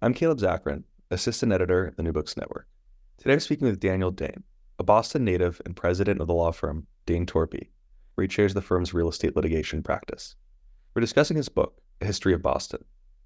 [0.00, 2.68] I'm Caleb Zakarin, assistant editor at the New Books Network.
[3.16, 4.44] Today I'm speaking with Daniel Dain,
[4.78, 7.70] a Boston native and president of the law firm Dain Torpy,
[8.14, 10.36] where he chairs the firm's real estate litigation practice.
[10.94, 12.84] We're discussing his book, A History of Boston.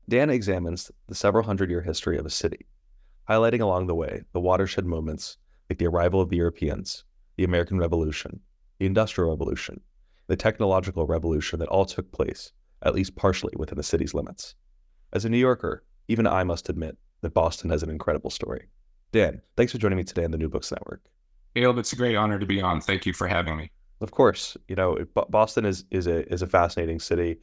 [0.08, 2.64] Dan examines the several hundred year history of a city,
[3.28, 5.36] highlighting along the way the watershed moments
[5.68, 7.04] like the arrival of the Europeans,
[7.36, 8.41] the American Revolution,
[8.78, 9.78] the Industrial Revolution,
[10.27, 14.54] the technological revolution that all took place, at least partially within the city's limits.
[15.12, 18.69] As a New Yorker, even I must admit that Boston has an incredible story.
[19.12, 21.03] Dan, thanks for joining me today on the New Books Network.
[21.55, 22.81] Caleb, it's a great honor to be on.
[22.81, 23.70] Thank you for having me.
[24.00, 27.39] Of course, you know Boston is is a is a fascinating city.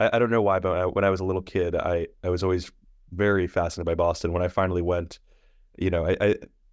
[0.00, 2.42] I, I don't know why, but when I was a little kid, I I was
[2.42, 2.72] always
[3.12, 4.32] very fascinated by Boston.
[4.32, 5.20] When I finally went,
[5.78, 6.16] you know, I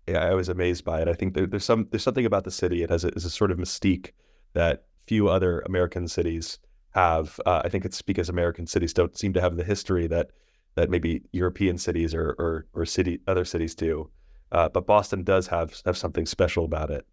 [0.07, 1.07] I, I was amazed by it.
[1.07, 2.81] I think there, there's some there's something about the city.
[2.81, 4.11] It has a, a sort of mystique
[4.53, 6.57] that few other American cities
[6.91, 7.39] have.
[7.45, 10.31] Uh, I think it's because American cities don't seem to have the history that
[10.77, 14.09] that maybe European cities or or, or city other cities do.
[14.51, 17.05] Uh, but Boston does have have something special about it.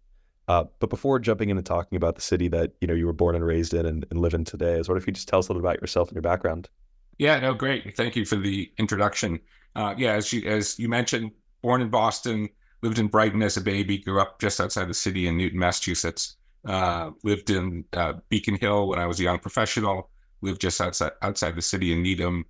[0.47, 3.35] Uh, but before jumping into talking about the city that you know you were born
[3.35, 5.49] and raised in and, and live in today, is what if you just tell us
[5.49, 6.69] a little about yourself and your background?
[7.17, 7.97] Yeah, no, great.
[7.97, 9.39] Thank you for the introduction.
[9.75, 11.31] Uh, yeah, as you as you mentioned,
[11.63, 12.47] born in Boston,
[12.83, 16.37] lived in Brighton as a baby, grew up just outside the city in Newton, Massachusetts.
[16.63, 20.11] Uh, lived in uh, Beacon Hill when I was a young professional.
[20.41, 22.45] Lived just outside outside the city in Needham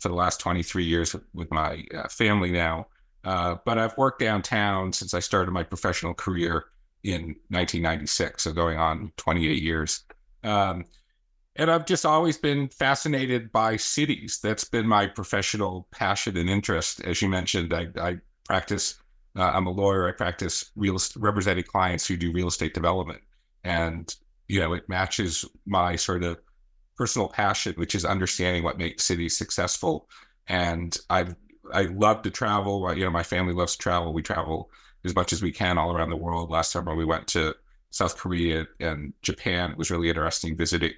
[0.00, 2.86] for the last 23 years with my uh, family now.
[3.22, 6.64] Uh, but I've worked downtown since I started my professional career
[7.04, 10.04] in 1996, so going on 28 years.
[10.42, 10.84] Um,
[11.56, 14.40] and I've just always been fascinated by cities.
[14.42, 17.00] That's been my professional passion and interest.
[17.02, 18.98] As you mentioned, I, I practice.
[19.36, 20.08] Uh, I'm a lawyer.
[20.08, 23.20] I practice real representing clients who do real estate development,
[23.64, 24.14] and
[24.48, 26.38] you know it matches my sort of
[27.00, 30.06] personal passion, which is understanding what makes cities successful.
[30.48, 31.28] And I
[31.72, 32.94] I love to travel.
[32.94, 34.12] You know, my family loves to travel.
[34.12, 34.70] We travel
[35.06, 36.50] as much as we can all around the world.
[36.50, 37.54] Last summer we went to
[37.88, 39.70] South Korea and Japan.
[39.70, 40.92] It was really interesting visiting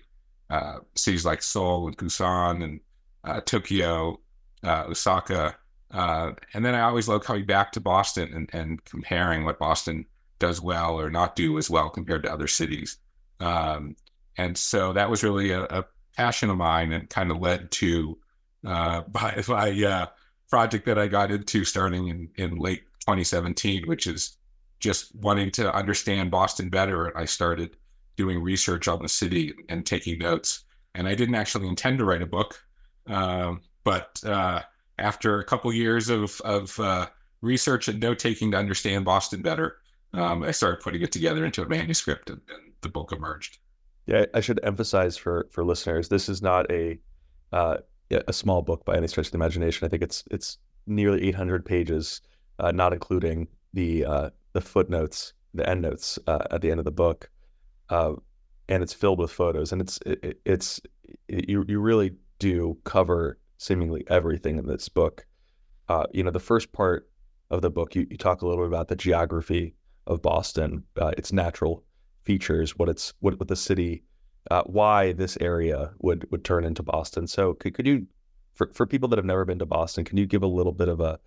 [0.50, 2.80] uh, cities like Seoul and Busan and
[3.22, 4.18] uh, Tokyo,
[4.64, 5.56] uh, Osaka.
[5.92, 10.06] Uh, and then I always love coming back to Boston and, and comparing what Boston
[10.40, 12.96] does well or not do as well compared to other cities.
[13.38, 13.94] Um,
[14.36, 15.84] and so that was really a, a
[16.16, 18.18] passion of mine and kind of led to
[18.66, 20.06] uh, by my uh,
[20.48, 24.36] project that I got into starting in, in late 2017, which is
[24.80, 27.06] just wanting to understand Boston better.
[27.06, 27.76] And I started
[28.16, 30.64] doing research on the city and taking notes.
[30.94, 32.62] And I didn't actually intend to write a book,
[33.06, 34.60] um, but uh,
[34.98, 37.06] after a couple years of, of uh,
[37.40, 39.78] research and note taking to understand Boston better,
[40.12, 43.58] um, I started putting it together into a manuscript, and, and the book emerged.
[44.06, 46.98] Yeah, I should emphasize for for listeners, this is not a
[47.52, 47.78] uh,
[48.10, 49.86] a small book by any stretch of the imagination.
[49.86, 52.20] I think it's it's nearly 800 pages,
[52.58, 56.90] uh, not including the uh, the footnotes, the endnotes uh, at the end of the
[56.92, 57.30] book,
[57.90, 58.14] uh,
[58.68, 59.72] and it's filled with photos.
[59.72, 60.80] And it's it, it's
[61.28, 65.26] it, you you really do cover seemingly everything in this book.
[65.88, 67.08] Uh, you know, the first part
[67.50, 69.74] of the book, you, you talk a little bit about the geography
[70.06, 71.84] of Boston, its natural
[72.24, 74.02] features, what it's what, what the city,
[74.50, 77.26] uh, why this area would would turn into Boston.
[77.26, 78.06] So could, could you,
[78.54, 80.88] for for people that have never been to Boston, can you give a little bit
[80.88, 81.18] of a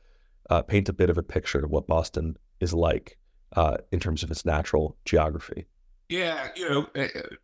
[0.49, 3.17] uh, paint a bit of a picture of what Boston is like
[3.55, 5.65] uh, in terms of its natural geography?
[6.07, 6.87] Yeah, you know,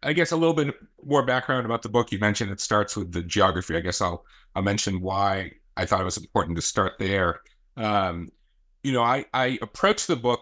[0.03, 2.11] I guess a little bit more background about the book.
[2.11, 3.75] You mentioned it starts with the geography.
[3.75, 4.23] I guess I'll
[4.55, 7.41] I'll mention why I thought it was important to start there.
[7.75, 8.29] Um,
[8.83, 10.41] you know, I I approached the book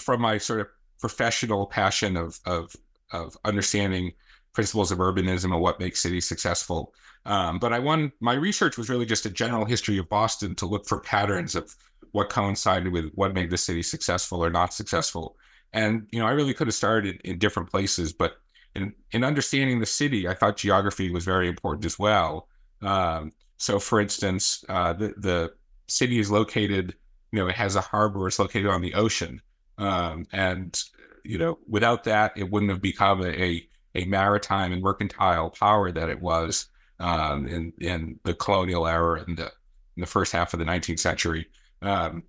[0.00, 0.68] from my sort of
[1.00, 2.74] professional passion of of
[3.12, 4.12] of understanding
[4.52, 6.94] principles of urbanism and what makes cities successful.
[7.26, 10.66] Um, but I won my research was really just a general history of Boston to
[10.66, 11.74] look for patterns of
[12.12, 15.36] what coincided with what made the city successful or not successful.
[15.72, 18.36] And you know, I really could have started in, in different places, but
[18.74, 22.48] in in understanding the city, I thought geography was very important as well.
[22.82, 25.54] Um, so, for instance, uh, the the
[25.88, 26.94] city is located,
[27.32, 28.26] you know, it has a harbor.
[28.26, 29.40] It's located on the ocean,
[29.78, 30.80] um, and
[31.24, 36.08] you know, without that, it wouldn't have become a, a maritime and mercantile power that
[36.10, 36.68] it was.
[37.00, 39.46] um, in in the colonial era and the
[39.96, 41.46] in the first half of the 19th century.
[41.82, 42.22] Um,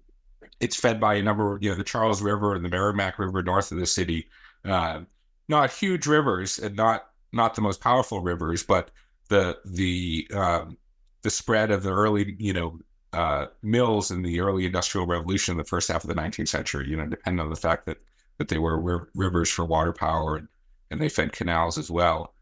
[0.59, 3.71] it's fed by a number you know the Charles River and the Merrimack River north
[3.71, 4.30] of the city.
[4.63, 5.01] Uh,
[5.47, 8.92] not huge rivers and not not the most powerful rivers, but
[9.30, 10.77] the the um,
[11.24, 12.80] the spread of the early you know
[13.16, 16.88] uh, mills in the early industrial revolution in the first half of the 19th century.
[16.90, 17.98] You know, depending on the fact that
[18.38, 20.48] that they were rivers for water power and,
[20.92, 22.34] and they fed canals as well.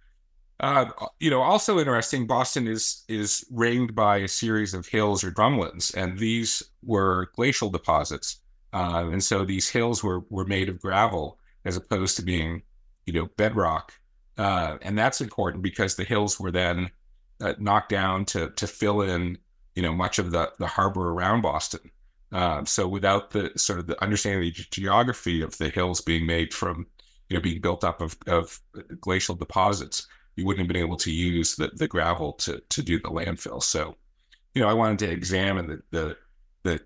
[0.59, 0.85] Uh,
[1.19, 5.93] you know, also interesting, Boston is is ringed by a series of hills or drumlins,
[5.95, 8.37] and these were glacial deposits.
[8.71, 12.61] Uh, and so these hills were were made of gravel as opposed to being,
[13.05, 13.93] you know, bedrock.
[14.37, 16.89] Uh, and that's important because the hills were then
[17.41, 19.37] uh, knocked down to to fill in,
[19.75, 21.91] you know, much of the the harbor around Boston.
[22.31, 26.25] Uh, so without the sort of the understanding of the geography of the hills being
[26.25, 26.87] made from,
[27.29, 28.59] you know, being built up of, of
[28.99, 32.99] glacial deposits, you wouldn't have been able to use the, the gravel to to do
[32.99, 33.61] the landfill.
[33.61, 33.95] So,
[34.55, 36.17] you know, I wanted to examine the, the
[36.63, 36.79] the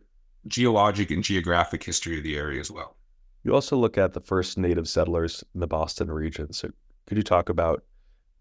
[0.48, 2.98] geologic and geographic history of the area as well.
[3.44, 6.52] You also look at the first native settlers in the Boston region.
[6.52, 6.70] So,
[7.06, 7.84] could you talk about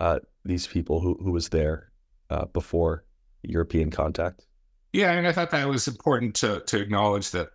[0.01, 1.93] uh, these people who who was there
[2.31, 3.05] uh, before
[3.49, 4.47] European contact?
[4.93, 7.49] Yeah, and I thought that was important to to acknowledge that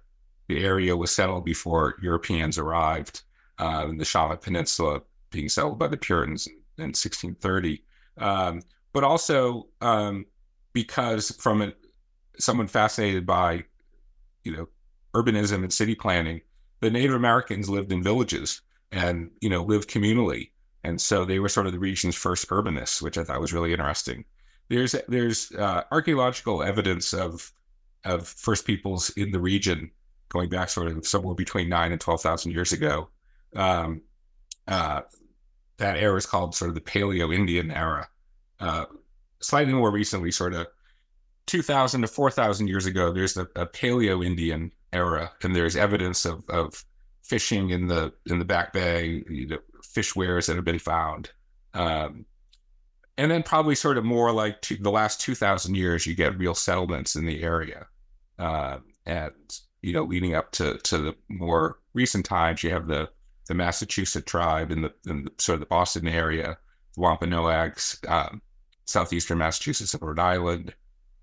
[0.47, 3.23] the area was settled before Europeans arrived,
[3.61, 6.47] uh, in the Shawmut Peninsula being settled by the Puritans
[6.77, 7.83] in 1630,
[8.17, 8.61] um,
[8.91, 10.25] but also um,
[10.73, 11.73] because from a,
[12.37, 13.63] someone fascinated by,
[14.43, 14.67] you know,
[15.13, 16.41] urbanism and city planning,
[16.81, 18.61] the Native Americans lived in villages
[18.91, 20.49] and you know lived communally,
[20.83, 23.71] and so they were sort of the region's first urbanists, which I thought was really
[23.71, 24.25] interesting.
[24.71, 27.51] There's there's uh, archaeological evidence of
[28.05, 29.91] of first peoples in the region
[30.29, 33.09] going back sort of somewhere between nine and twelve thousand years ago.
[33.53, 34.01] Um,
[34.67, 35.01] uh,
[35.77, 38.07] that era is called sort of the Paleo Indian era.
[38.61, 38.85] Uh,
[39.41, 40.67] slightly more recently, sort of
[41.47, 46.47] 2,000 to 4,000 years ago, there's a, a Paleo Indian era, and there's evidence of,
[46.49, 46.85] of
[47.23, 51.31] fishing in the in the Back Bay, you know, fish weirs that have been found.
[51.73, 52.25] Um,
[53.17, 57.15] and then probably sort of more like the last 2,000 years, you get real settlements
[57.15, 57.87] in the area.
[58.39, 59.33] Uh, and,
[59.81, 63.09] you know, leading up to, to the more recent times, you have the
[63.51, 66.57] the Massachusetts tribe in the, in the sort of the Boston area,
[66.95, 68.41] the Wampanoags, um,
[68.85, 70.73] southeastern Massachusetts and Rhode Island.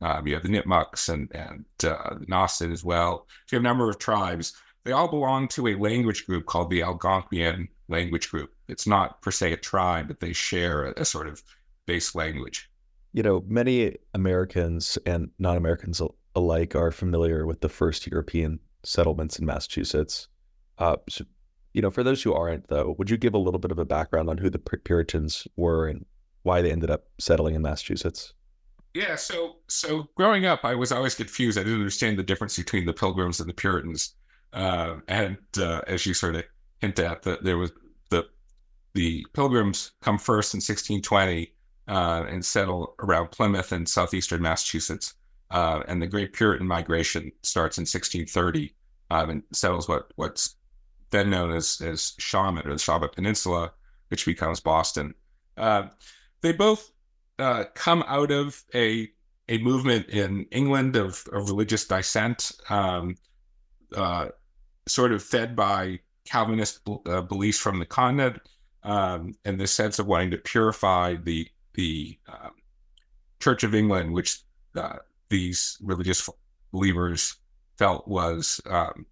[0.03, 3.27] Um, you have the Nipmucks and and uh, Nauset as well.
[3.47, 4.53] So you have a number of tribes.
[4.85, 8.53] They all belong to a language group called the Algonquian language group.
[8.69, 11.43] It's not per se a tribe, but they share a, a sort of
[11.89, 12.71] base language.
[13.13, 16.01] You know, many Americans and non-Americans
[16.37, 20.29] alike are familiar with the first European settlements in Massachusetts.
[20.79, 21.25] Uh, so
[21.73, 23.85] you know, for those who aren't, though, would you give a little bit of a
[23.85, 26.05] background on who the Puritans were and
[26.43, 28.33] why they ended up settling in Massachusetts?
[28.95, 31.59] Yeah, so so growing up, I was always confused.
[31.59, 34.15] I didn't understand the difference between the Pilgrims and the Puritans.
[34.53, 36.45] Uh, and uh, as you sort of
[36.81, 37.71] hint at, that there was
[38.11, 38.27] the
[38.95, 41.53] the Pilgrims come first in 1620
[41.89, 45.15] uh, and settle around Plymouth and southeastern Massachusetts,
[45.51, 48.75] uh, and the Great Puritan Migration starts in 1630
[49.11, 50.57] um, and settles what what's
[51.11, 53.73] then known as as Shawmut or the Shawmut Peninsula,
[54.09, 55.15] which becomes Boston.
[55.57, 55.85] Uh,
[56.43, 56.93] they both
[57.39, 59.11] uh, come out of a
[59.49, 63.17] a movement in England of, of religious dissent, um,
[63.97, 64.29] uh,
[64.87, 68.43] sort of fed by Calvinist uh, beliefs from the continent,
[68.83, 71.49] um, and the sense of wanting to purify the
[71.79, 72.51] the um,
[73.39, 74.41] Church of England, which
[74.75, 74.97] uh,
[75.31, 76.29] these religious
[76.73, 77.37] believers
[77.79, 79.07] felt was um,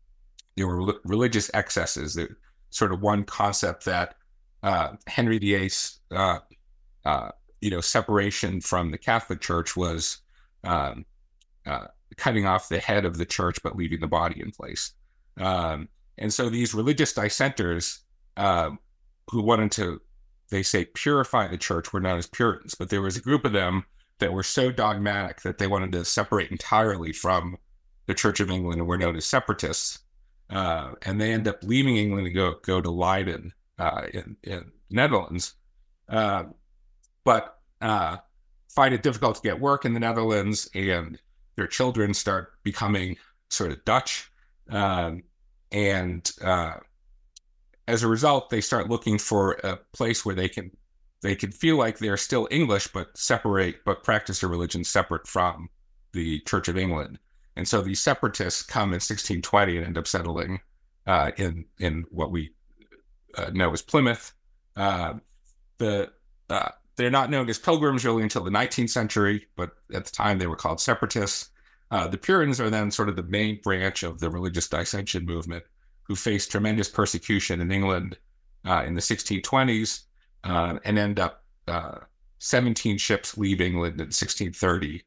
[0.56, 2.14] there were religious excesses.
[2.14, 2.30] That
[2.70, 4.16] sort of one concept that
[4.64, 6.40] uh, Henry VIII's uh,
[7.04, 7.30] uh,
[7.60, 10.18] you know separation from the Catholic Church was
[10.64, 11.06] um,
[11.66, 14.92] uh, cutting off the head of the church but leaving the body in place.
[15.38, 18.00] Um, and so these religious dissenters
[18.36, 18.80] um,
[19.30, 20.00] who wanted to,
[20.50, 21.92] they say, purify the church.
[21.92, 23.84] Were known as Puritans, but there was a group of them
[24.18, 27.56] that were so dogmatic that they wanted to separate entirely from
[28.06, 30.00] the Church of England and were known as separatists
[30.50, 34.70] uh, and they end up leaving England to go go to Leiden uh, in in
[34.90, 35.54] Netherlands,
[36.08, 36.44] uh,
[37.24, 38.18] but uh,
[38.70, 41.18] find it difficult to get work in the Netherlands, and
[41.56, 43.16] their children start becoming
[43.50, 44.30] sort of Dutch,
[44.70, 45.22] um,
[45.72, 46.74] and uh,
[47.88, 50.70] as a result, they start looking for a place where they can
[51.22, 55.68] they can feel like they're still English, but separate, but practice their religion separate from
[56.12, 57.18] the Church of England.
[57.56, 60.60] And so these separatists come in 1620 and end up settling
[61.06, 62.50] uh, in in what we
[63.36, 64.34] uh, know as Plymouth.
[64.76, 65.14] Uh,
[65.78, 66.10] the
[66.50, 70.38] uh, they're not known as pilgrims really until the 19th century, but at the time
[70.38, 71.50] they were called separatists.
[71.90, 75.64] Uh, the Puritans are then sort of the main branch of the religious dissension movement,
[76.06, 78.18] who faced tremendous persecution in England
[78.66, 80.04] uh, in the 1620s
[80.44, 81.98] uh, and end up uh,
[82.38, 85.02] 17 ships leave England in 1630,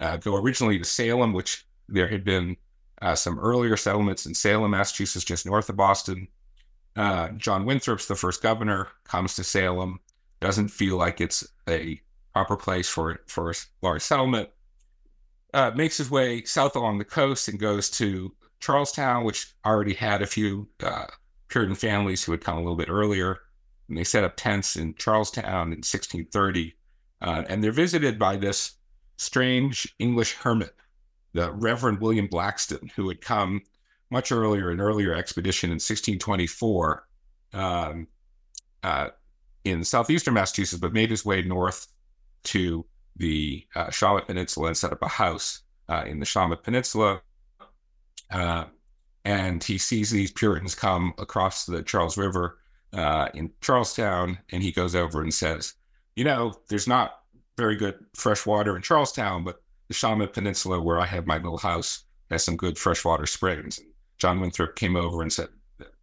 [0.00, 2.56] uh, go originally to Salem, which there had been
[3.02, 6.28] uh, some earlier settlements in Salem, Massachusetts, just north of Boston.
[7.36, 9.98] John Winthrop's the first governor, comes to Salem,
[10.40, 12.00] doesn't feel like it's a
[12.34, 14.50] proper place for for a large settlement.
[15.54, 18.34] Uh, makes his way south along the coast and goes to
[18.64, 21.06] Charlestown, which already had a few uh,
[21.48, 23.40] Puritan families who had come a little bit earlier.
[23.88, 26.74] And they set up tents in Charlestown in 1630.
[27.20, 28.72] Uh, and they're visited by this
[29.16, 30.74] strange English hermit,
[31.32, 33.62] the Reverend William Blackston, who had come
[34.10, 37.06] much earlier, an earlier expedition in 1624
[37.52, 38.06] um,
[38.82, 39.08] uh,
[39.64, 41.88] in southeastern Massachusetts, but made his way north
[42.44, 42.84] to
[43.16, 47.20] the uh, Shawmut Peninsula and set up a house uh, in the Shawmut Peninsula.
[48.34, 48.64] Uh,
[49.24, 52.58] and he sees these Puritans come across the Charles River
[52.92, 55.74] uh, in Charlestown, and he goes over and says,
[56.16, 57.20] "You know, there's not
[57.56, 61.58] very good fresh water in Charlestown, but the Shawmut Peninsula, where I have my little
[61.58, 63.88] house, has some good freshwater springs." And
[64.18, 65.48] John Winthrop came over and said,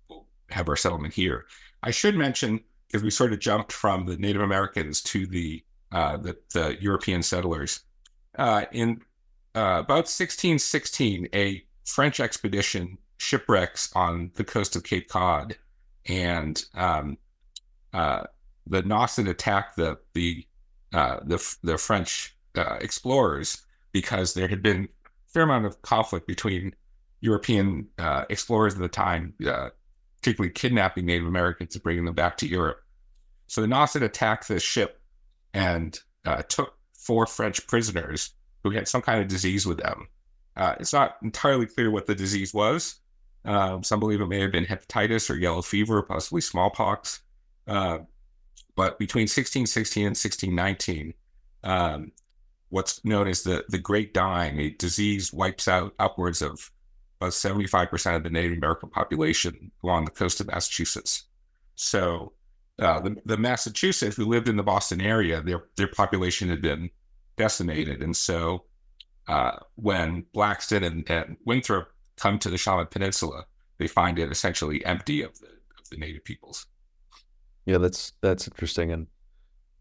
[0.09, 1.45] "We'll have our settlement here."
[1.83, 6.17] I should mention because we sort of jumped from the Native Americans to the uh,
[6.17, 7.81] the, the, European settlers.
[8.37, 9.01] Uh, in
[9.55, 11.61] uh, about 1616, a
[11.91, 15.57] French expedition shipwrecks on the coast of Cape Cod,
[16.07, 17.17] and um,
[17.93, 18.23] uh,
[18.65, 20.45] the Nauset attacked the the
[20.93, 26.27] uh, the, the French uh, explorers because there had been a fair amount of conflict
[26.27, 26.73] between
[27.21, 27.87] European
[28.29, 29.33] explorers at the time,
[30.17, 32.83] particularly kidnapping Native Americans and bringing them back to Europe.
[33.47, 35.01] So the Nauset attacked the ship
[35.53, 38.33] and uh, took four French prisoners
[38.63, 40.07] who had some kind of disease with them.
[40.61, 42.99] Uh, it's not entirely clear what the disease was.
[43.43, 47.21] Uh, some believe it may have been hepatitis or yellow fever, possibly smallpox.
[47.67, 47.97] Uh,
[48.75, 51.13] but between 1616 and 1619,
[51.63, 52.11] um,
[52.69, 56.69] what's known as the, the Great Dying, a disease wipes out upwards of
[57.19, 61.23] about 75% of the Native American population along the coast of Massachusetts.
[61.73, 62.33] So
[62.77, 66.91] uh, the, the Massachusetts who lived in the Boston area, their their population had been
[67.35, 68.65] decimated, and so
[69.31, 73.45] uh, when Blackston and, and, Winthrop come to the Shawmut Peninsula,
[73.77, 75.47] they find it essentially empty of the
[75.79, 76.67] of the native peoples.
[77.65, 79.07] Yeah, that's that's interesting, and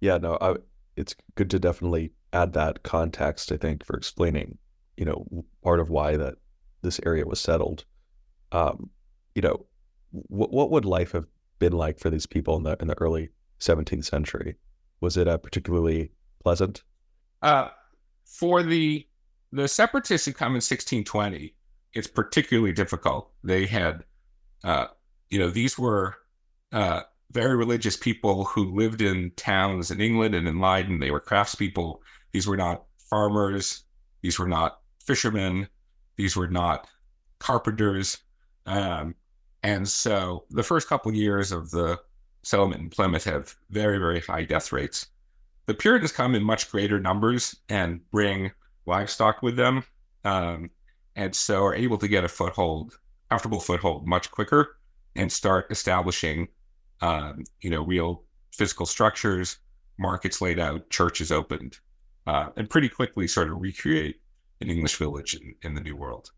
[0.00, 0.54] yeah, no, I,
[0.96, 3.50] it's good to definitely add that context.
[3.50, 4.58] I think for explaining,
[4.96, 6.36] you know, part of why that
[6.82, 7.84] this area was settled.
[8.52, 8.90] Um,
[9.34, 9.66] you know,
[10.10, 11.26] what what would life have
[11.58, 14.56] been like for these people in the in the early 17th century?
[15.00, 16.84] Was it uh, particularly pleasant?
[17.42, 17.70] Uh,
[18.24, 19.06] for the
[19.52, 21.54] the separatists who come in 1620,
[21.92, 23.30] it's particularly difficult.
[23.42, 24.04] They had,
[24.62, 24.86] uh,
[25.28, 26.16] you know, these were
[26.72, 27.02] uh,
[27.32, 31.00] very religious people who lived in towns in England and in Leiden.
[31.00, 31.98] They were craftspeople.
[32.32, 33.84] These were not farmers.
[34.22, 35.68] These were not fishermen.
[36.16, 36.86] These were not
[37.38, 38.18] carpenters.
[38.66, 39.14] Um,
[39.62, 42.00] and so the first couple of years of the
[42.42, 45.08] settlement in Plymouth have very, very high death rates.
[45.66, 48.52] The Puritans come in much greater numbers and bring
[48.86, 49.84] livestock with them,
[50.24, 50.70] um,
[51.16, 54.76] and so are able to get a foothold, comfortable foothold, much quicker,
[55.16, 56.48] and start establishing,
[57.00, 59.58] um, you know, real physical structures,
[59.98, 61.78] markets laid out, churches opened,
[62.26, 64.20] uh, and pretty quickly sort of recreate
[64.60, 66.30] an English village in, in the New World.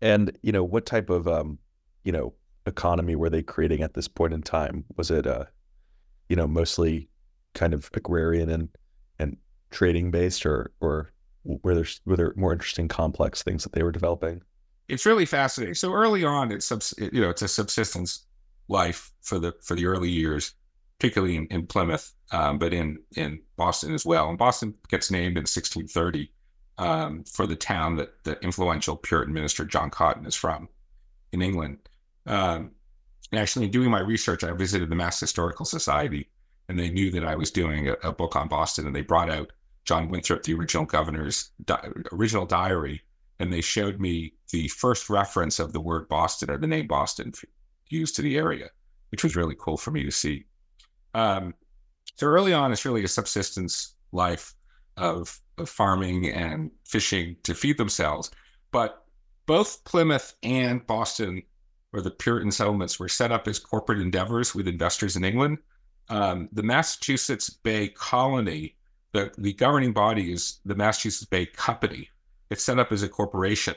[0.00, 1.58] And you know, what type of um,
[2.04, 2.34] you know,
[2.66, 4.84] economy were they creating at this point in time?
[4.96, 5.44] Was it, uh,
[6.28, 7.08] you know, mostly
[7.54, 8.68] kind of agrarian and
[9.18, 9.36] and
[9.70, 11.12] trading based, or or
[11.44, 14.42] were there were there more interesting, complex things that they were developing?
[14.88, 15.74] It's really fascinating.
[15.74, 18.26] So early on, it's subs, you know, it's a subsistence
[18.68, 20.54] life for the for the early years,
[20.98, 24.28] particularly in, in Plymouth, um, but in in Boston as well.
[24.28, 26.30] And Boston gets named in 1630
[26.78, 30.68] um, for the town that the influential Puritan minister John Cotton is from
[31.32, 31.78] in England.
[32.26, 32.72] Um,
[33.30, 36.28] and actually, in doing my research, I visited the Mass Historical Society,
[36.68, 39.30] and they knew that I was doing a, a book on Boston, and they brought
[39.30, 39.52] out
[39.84, 43.02] John Winthrop, the original governor's di- original diary,
[43.38, 47.32] and they showed me the first reference of the word Boston or the name Boston
[47.88, 48.70] used to the area,
[49.10, 50.44] which was really cool for me to see.
[51.14, 51.54] Um,
[52.16, 54.54] so early on, it's really a subsistence life
[54.96, 58.30] of, of farming and fishing to feed themselves.
[58.70, 59.04] But
[59.46, 61.42] both Plymouth and Boston
[61.90, 65.58] where the Puritan settlements were set up as corporate endeavors with investors in England.
[66.08, 68.76] um, the Massachusetts Bay Colony,
[69.12, 72.08] the, the governing body is the Massachusetts Bay Company.
[72.50, 73.74] It's set up as a corporation.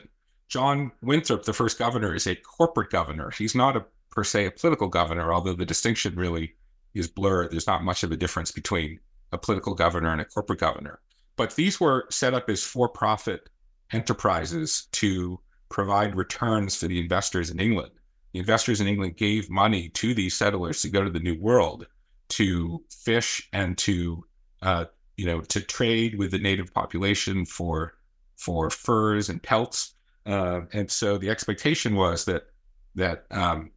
[0.48, 3.30] John Winthrop, the first governor, is a corporate governor.
[3.30, 6.54] He's not a per se a political governor, although the distinction really
[6.94, 7.50] is blurred.
[7.50, 8.98] There's not much of a difference between
[9.32, 11.00] a political governor and a corporate governor.
[11.36, 13.50] But these were set up as for-profit
[13.92, 15.38] enterprises to
[15.68, 17.92] provide returns for the investors in England.
[18.32, 21.86] The investors in England gave money to these settlers to go to the New World
[22.28, 24.24] to fish and to
[24.62, 27.94] uh, you know to trade with the native population for
[28.36, 29.94] for furs and pelts.
[30.26, 32.48] Uh, and so the expectation was that
[32.94, 33.70] that um,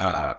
[0.00, 0.34] uh,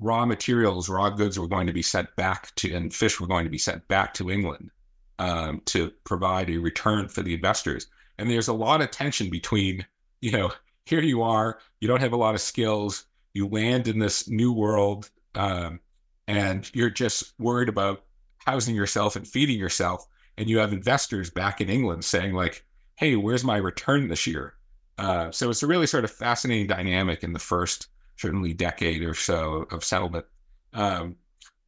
[0.00, 3.44] raw materials, raw goods were going to be sent back to, and fish were going
[3.44, 4.70] to be sent back to England
[5.18, 7.86] um, to provide a return for the investors.
[8.18, 9.86] And there's a lot of tension between,
[10.20, 10.50] you know,
[10.86, 14.52] here you are, you don't have a lot of skills, you land in this new
[14.52, 15.80] world, um,
[16.26, 18.04] and you're just worried about
[18.44, 20.06] housing yourself and feeding yourself.
[20.36, 22.64] And you have investors back in England saying, like,
[22.96, 24.54] hey, where's my return this year?
[24.98, 29.14] Uh, so it's a really sort of fascinating dynamic in the first certainly decade or
[29.14, 30.26] so of settlement.
[30.72, 31.16] Um,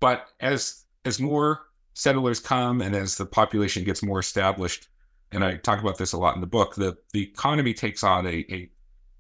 [0.01, 1.63] but as as more
[1.95, 4.89] settlers come and as the population gets more established,
[5.33, 8.27] and I talk about this a lot in the book, the the economy takes on
[8.27, 8.71] a a,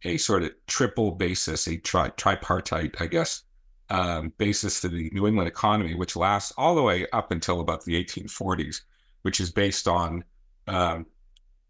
[0.05, 3.43] a sort of triple basis, a tri, tripartite, I guess,
[3.93, 7.85] um, basis to the New England economy, which lasts all the way up until about
[7.85, 8.81] the 1840s,
[9.21, 10.25] which is based on
[10.67, 11.05] um,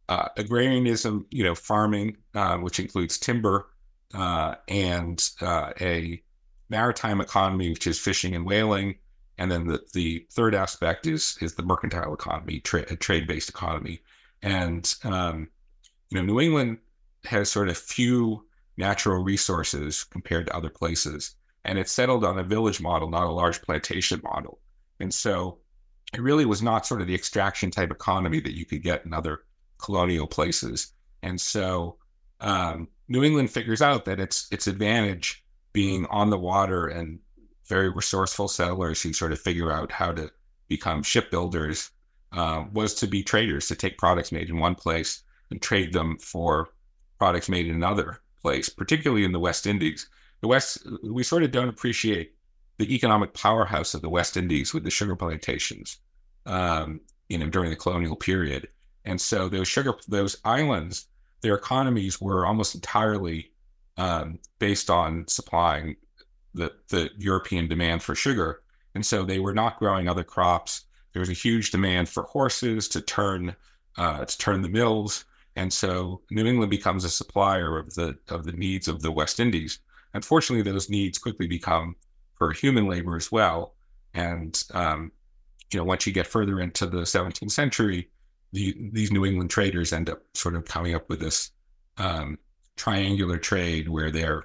[0.09, 3.67] uh, agrarianism, you know, farming, uh, which includes timber,
[4.15, 6.23] uh, and uh, a
[6.69, 8.95] maritime economy, which is fishing and whaling.
[9.39, 13.49] And then the, the third aspect is is the mercantile economy, tra- a trade based
[13.49, 14.01] economy.
[14.43, 15.49] And um,
[16.11, 16.79] you know, New England
[17.25, 22.45] has sort of few natural resources compared to other places, and it's settled on a
[22.45, 24.59] village model, not a large plantation model.
[25.01, 25.59] And so,
[26.13, 29.15] it really was not sort of the extraction type economy that you could get in
[29.15, 29.45] other
[29.79, 30.93] colonial places.
[31.23, 31.97] And so,
[32.41, 37.19] um, New England figures out that its its advantage being on the water and
[37.69, 40.31] very resourceful settlers who sort of figure out how to
[40.69, 41.91] become shipbuilders
[42.33, 46.19] uh, was to be traders, to take products made in one place and trade them
[46.19, 46.71] for
[47.19, 50.09] products made in another place, particularly in the West Indies.
[50.43, 52.35] The West, we sort of don't appreciate
[52.79, 55.99] the economic powerhouse of the West Indies with the sugar plantations,
[56.47, 58.69] um, you know, during the colonial period.
[59.05, 61.07] And so those sugar, those islands
[61.43, 63.51] their economies were almost entirely
[63.99, 65.97] um, based on supplying
[66.55, 68.63] the, the European demand for sugar.
[68.95, 70.85] And so they were not growing other crops.
[71.13, 73.55] There was a huge demand for horses to turn
[73.99, 78.45] uh, to turn the mills, and so New England becomes a supplier of the of
[78.45, 79.81] the needs of the West Indies.
[80.15, 81.97] Unfortunately, those needs quickly become
[82.35, 83.75] for human labor as well.
[84.15, 85.13] And um,
[85.73, 88.11] you know, once you get further into the 17th century,
[88.53, 91.51] the, these New England traders end up sort of coming up with this
[91.97, 92.39] um,
[92.77, 94.45] triangular trade where they're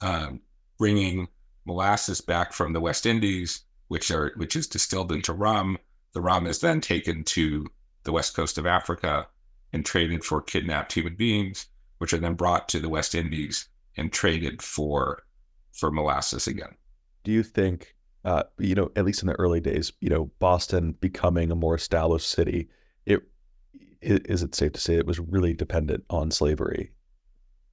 [0.00, 0.40] um,
[0.78, 1.28] bringing
[1.64, 5.78] molasses back from the West Indies, which are which is distilled into rum.
[6.12, 7.66] The rum is then taken to
[8.04, 9.26] the west coast of Africa
[9.72, 11.66] and traded for kidnapped human beings,
[11.98, 15.22] which are then brought to the West Indies and traded for
[15.72, 16.74] for molasses again.
[17.24, 20.92] Do you think, uh, you know, at least in the early days, you know, Boston
[21.00, 22.68] becoming a more established city,
[23.04, 23.22] it
[24.00, 26.92] is it safe to say it was really dependent on slavery?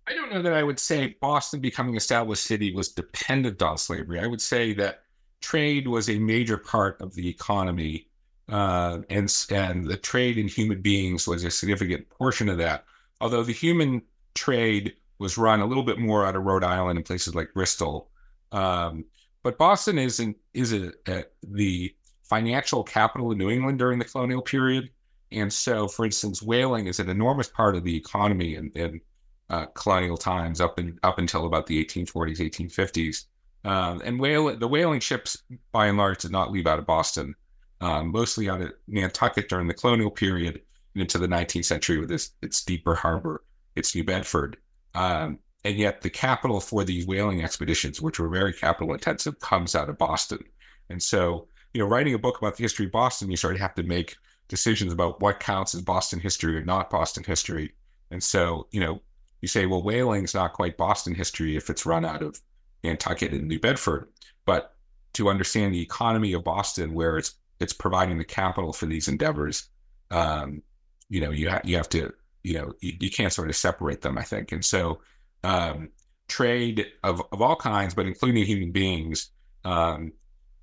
[0.08, 4.20] I don't know that I would say Boston becoming established city was dependent on slavery.
[4.20, 5.04] I would say that
[5.42, 8.08] trade was a major part of the economy,
[8.50, 12.86] uh, and and the trade in human beings was a significant portion of that.
[13.22, 14.02] Although the human
[14.34, 18.10] trade was run a little bit more out of Rhode Island and places like Bristol,
[18.52, 19.06] um,
[19.44, 24.06] but Boston is not is a, a, the financial capital of New England during the
[24.06, 24.90] colonial period.
[25.32, 29.02] And so, for instance, whaling is an enormous part of the economy in, in
[29.50, 33.26] uh, colonial times up in, up until about the 1840s, 1850s.
[33.66, 37.36] Um, and whale, the whaling ships, by and large, did not leave out of Boston,
[37.82, 40.62] um, mostly out of Nantucket during the colonial period
[40.94, 43.44] and into the 19th century with its, its deeper harbor,
[43.76, 44.58] its New Bedford.
[44.96, 49.76] Um, and yet, the capital for these whaling expeditions, which were very capital intensive, comes
[49.76, 50.44] out of Boston.
[50.90, 53.62] And so, you know, writing a book about the history of Boston, you sort of
[53.62, 54.16] have to make
[54.50, 57.74] decisions about what counts as Boston history or not Boston history.
[58.12, 59.02] And so, you know,
[59.42, 62.40] you say, well, whaling's not quite Boston history if it's run out of
[62.84, 64.10] Nantucket and New Bedford.
[64.46, 64.76] But
[65.14, 69.70] to understand the economy of Boston, where it's it's providing the capital for these endeavors,
[70.12, 70.62] um,
[71.10, 74.02] you know, you have you have to, you know, you, you, can't sort of separate
[74.02, 74.18] them.
[74.18, 75.02] I think, and so
[75.44, 75.90] um,
[76.28, 79.32] trade of of all kinds, but including human beings,
[79.66, 80.14] um,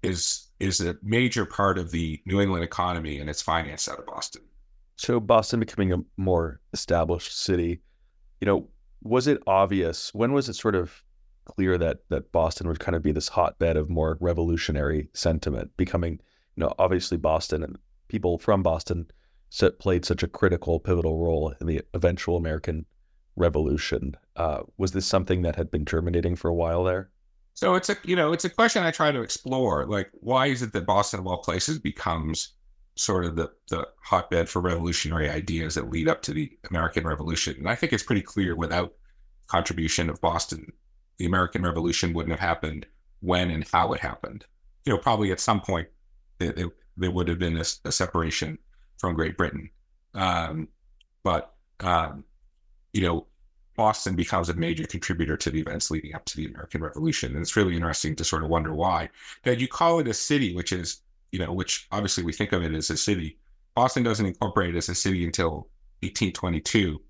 [0.02, 4.06] is is a major part of the New England economy and it's financed out of
[4.06, 4.42] Boston.
[4.96, 7.80] So Boston becoming a more established city,
[8.40, 8.68] you know,
[9.02, 10.12] was it obvious?
[10.12, 11.02] When was it sort of
[11.46, 16.12] clear that that Boston would kind of be this hotbed of more revolutionary sentiment, becoming,
[16.56, 19.06] you know, obviously Boston and people from Boston
[19.78, 22.86] played such a critical, pivotal role in the eventual American
[23.36, 24.16] Revolution.
[24.36, 27.10] Uh, was this something that had been germinating for a while there?
[27.54, 29.86] So it's a you know it's a question I try to explore.
[29.86, 32.54] Like, why is it that Boston, of all places, becomes
[32.96, 37.56] sort of the the hotbed for revolutionary ideas that lead up to the American Revolution?
[37.58, 38.94] And I think it's pretty clear without
[39.48, 40.72] contribution of Boston,
[41.18, 42.86] the American Revolution wouldn't have happened
[43.20, 44.46] when and how it happened.
[44.86, 45.88] You know, probably at some point
[46.38, 46.54] there,
[46.96, 48.58] there would have been a, a, separation
[49.00, 49.70] from Great Britain,
[50.14, 50.68] um,
[51.22, 52.24] but um,
[52.92, 53.26] you know,
[53.76, 57.32] Boston becomes a major contributor to the events leading up to the American Revolution.
[57.32, 59.08] And it's really interesting to sort of wonder why.
[59.44, 61.00] That you call it a city, which is,
[61.32, 63.38] you know, which obviously we think of it as a city.
[63.74, 65.68] Boston doesn't incorporate as a city until
[66.02, 67.00] 1822.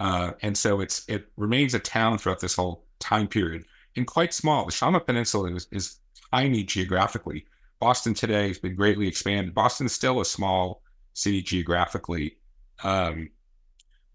[0.00, 3.64] Uh, and so it's it remains a town throughout this whole time period
[3.96, 4.64] and quite small.
[4.64, 5.98] The Shawmut Peninsula is, is
[6.32, 7.46] tiny geographically.
[7.80, 9.54] Boston today has been greatly expanded.
[9.54, 10.82] Boston is still a small
[11.18, 12.36] city geographically.
[12.82, 13.30] Um,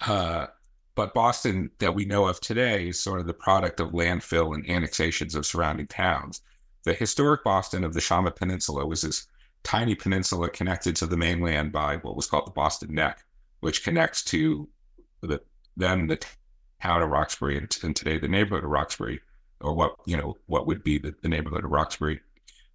[0.02, 0.48] uh,
[0.96, 4.70] but Boston that we know of today is sort of the product of landfill and
[4.70, 6.42] annexations of surrounding towns.
[6.84, 9.28] The historic Boston of the Shawmut Peninsula was this
[9.64, 13.24] tiny peninsula connected to the mainland by what was called the Boston Neck,
[13.62, 14.68] which connects to
[15.22, 15.42] the
[15.76, 16.20] then the
[16.82, 19.20] town of Roxbury and, and today the neighborhood of Roxbury,
[19.62, 22.20] or what you know what would be the, the neighborhood of Roxbury.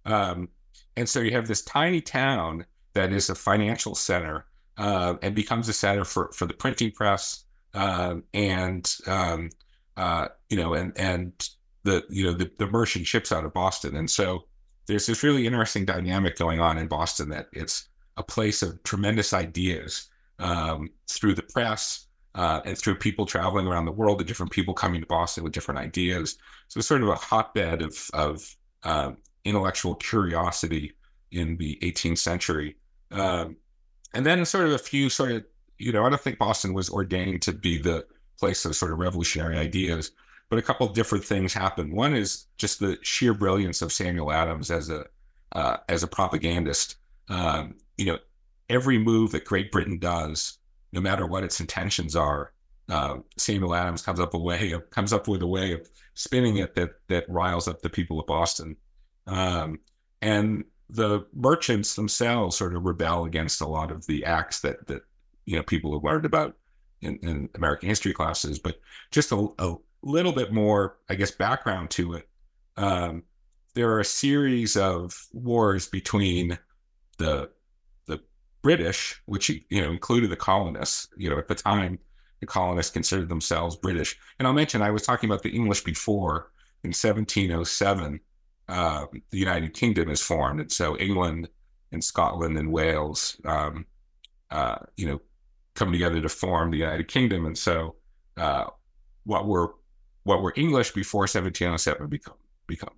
[0.05, 0.49] Um,
[0.97, 4.45] and so you have this tiny town that is a financial center
[4.77, 9.49] uh, and becomes a center for for the printing press um, and um,
[9.97, 11.49] uh, you know, and and
[11.83, 14.45] the you know the, the merchant ships out of Boston, and so
[14.87, 19.33] there's this really interesting dynamic going on in Boston that it's a place of tremendous
[19.33, 24.51] ideas um, through the press uh, and through people traveling around the world, the different
[24.51, 26.37] people coming to Boston with different ideas.
[26.69, 29.11] So it's sort of a hotbed of of uh,
[29.45, 30.93] intellectual curiosity
[31.31, 32.75] in the 18th century.
[33.11, 33.57] Um,
[34.13, 35.43] and then sort of a few sort of
[35.79, 38.05] you know, I don't think Boston was ordained to be the
[38.37, 40.11] place of sort of revolutionary ideas,
[40.49, 41.93] but a couple different things happened.
[41.93, 45.05] One is just the sheer brilliance of Samuel Adams as a
[45.53, 46.97] uh, as a propagandist.
[47.29, 48.19] Um, you know,
[48.69, 50.59] every move that Great Britain does,
[50.91, 52.51] no matter what its intentions are,
[52.89, 56.57] uh, Samuel Adams comes up a way of, comes up with a way of spinning
[56.57, 58.75] it that that riles up the people of Boston.
[59.27, 59.79] Um,
[60.21, 65.03] and the merchants themselves sort of rebel against a lot of the acts that that
[65.45, 66.55] you know people have learned about
[67.01, 68.79] in, in American history classes, but
[69.11, 72.29] just a, a, little bit more, I guess, background to it.
[72.77, 73.23] Um,
[73.75, 76.57] there are a series of wars between
[77.17, 77.49] the
[78.05, 78.21] the
[78.61, 81.09] British, which you know included the colonists.
[81.17, 81.99] You know, at the time,
[82.39, 84.17] the colonists considered themselves British.
[84.39, 86.51] And I'll mention I was talking about the English before.
[86.85, 88.21] In 1707,
[88.69, 91.49] uh, the United Kingdom is formed, and so England
[91.91, 93.85] and Scotland and Wales, um,
[94.51, 95.19] uh, you know,
[95.73, 97.45] come together to form the United Kingdom.
[97.45, 97.95] And so,
[98.37, 98.65] uh,
[99.23, 99.73] what were
[100.23, 102.35] what were English before 1707 become
[102.67, 102.93] become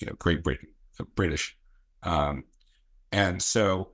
[0.00, 0.68] you know Great Britain,
[1.14, 1.56] British,
[2.02, 2.44] um,
[3.12, 3.90] and so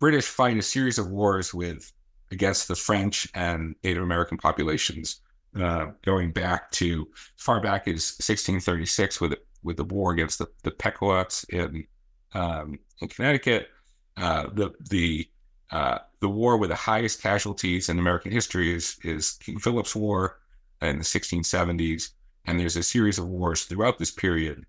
[0.00, 1.92] British fight a series of wars with
[2.32, 5.20] against the French and Native American populations,
[5.60, 10.70] uh, going back to far back as 1636 with with the war against the, the
[10.70, 11.86] Pequots in
[12.32, 13.68] um, in Connecticut.
[14.16, 15.28] Uh, the the
[15.70, 20.38] uh, the war with the highest casualties in American history is is King Philip's War
[20.82, 22.10] in the 1670s,
[22.46, 24.64] and there's a series of wars throughout this period,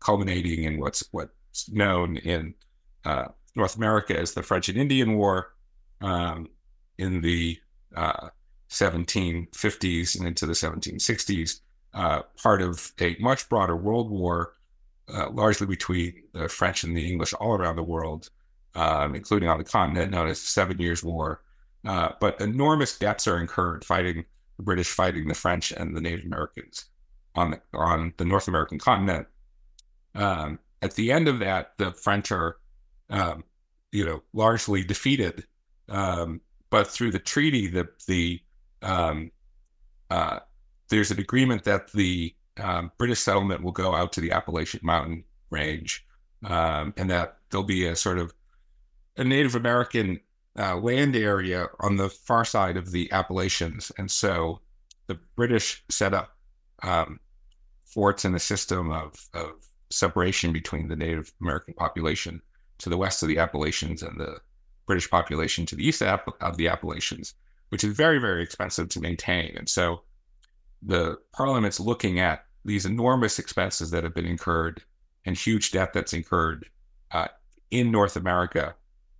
[0.00, 2.54] culminating in what's what's known in
[3.04, 5.54] uh, North America as the French and Indian War
[6.00, 6.48] um,
[6.98, 7.58] in the
[7.96, 8.28] uh,
[8.70, 11.60] 1750s and into the 1760s,
[11.94, 14.54] uh, part of a much broader world war,
[15.12, 18.30] uh, largely between the French and the English all around the world
[18.74, 21.42] um, including on the continent, known as the Seven Years' War.
[21.84, 24.24] Uh, but enormous debts are incurred fighting
[24.56, 26.86] the British, fighting the French and the Native Americans
[27.34, 29.26] on the on the North American continent.
[30.14, 32.56] Um, at the end of that, the French are,
[33.10, 33.44] um,
[33.90, 35.44] you know, largely defeated.
[35.88, 38.40] Um, but through the treaty, the the
[38.80, 39.32] um,
[40.08, 40.38] uh,
[40.92, 45.24] there's an agreement that the um, British settlement will go out to the Appalachian Mountain
[45.48, 46.04] Range,
[46.42, 48.34] and that there'll be a sort of
[49.16, 50.20] a Native American
[50.58, 53.90] uh, land area on the far side of the Appalachians.
[53.96, 54.60] And so
[55.06, 56.36] the British set up
[56.82, 57.18] um,
[57.86, 59.52] forts in a system of, of
[59.88, 62.42] separation between the Native American population
[62.78, 64.40] to the west of the Appalachians and the
[64.86, 67.32] British population to the east of the Appalachians,
[67.70, 69.54] which is very, very expensive to maintain.
[69.56, 70.02] And so
[70.84, 74.82] the parliament's looking at these enormous expenses that have been incurred
[75.24, 76.66] and huge debt that's incurred
[77.12, 77.28] uh,
[77.70, 78.74] in North America,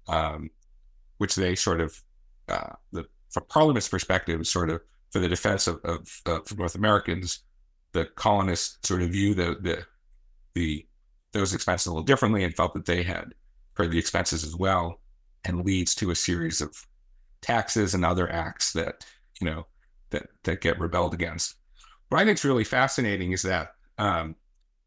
[0.09, 0.51] um,
[1.19, 2.01] which they sort of,
[2.49, 7.41] uh, the, from Parliament's perspective, sort of for the defense of, of, of North Americans,
[7.93, 9.85] the colonists sort of view the, the
[10.55, 10.87] the
[11.33, 13.33] those expenses a little differently and felt that they had
[13.75, 15.01] heard the expenses as well,
[15.45, 16.87] and leads to a series of
[17.41, 19.05] taxes and other acts that
[19.41, 19.67] you know
[20.13, 21.57] that that get rebelled against.
[22.09, 24.37] What I think is really fascinating is that um,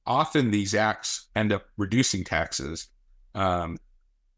[0.06, 2.88] often these acts end up reducing taxes,
[3.34, 3.78] um,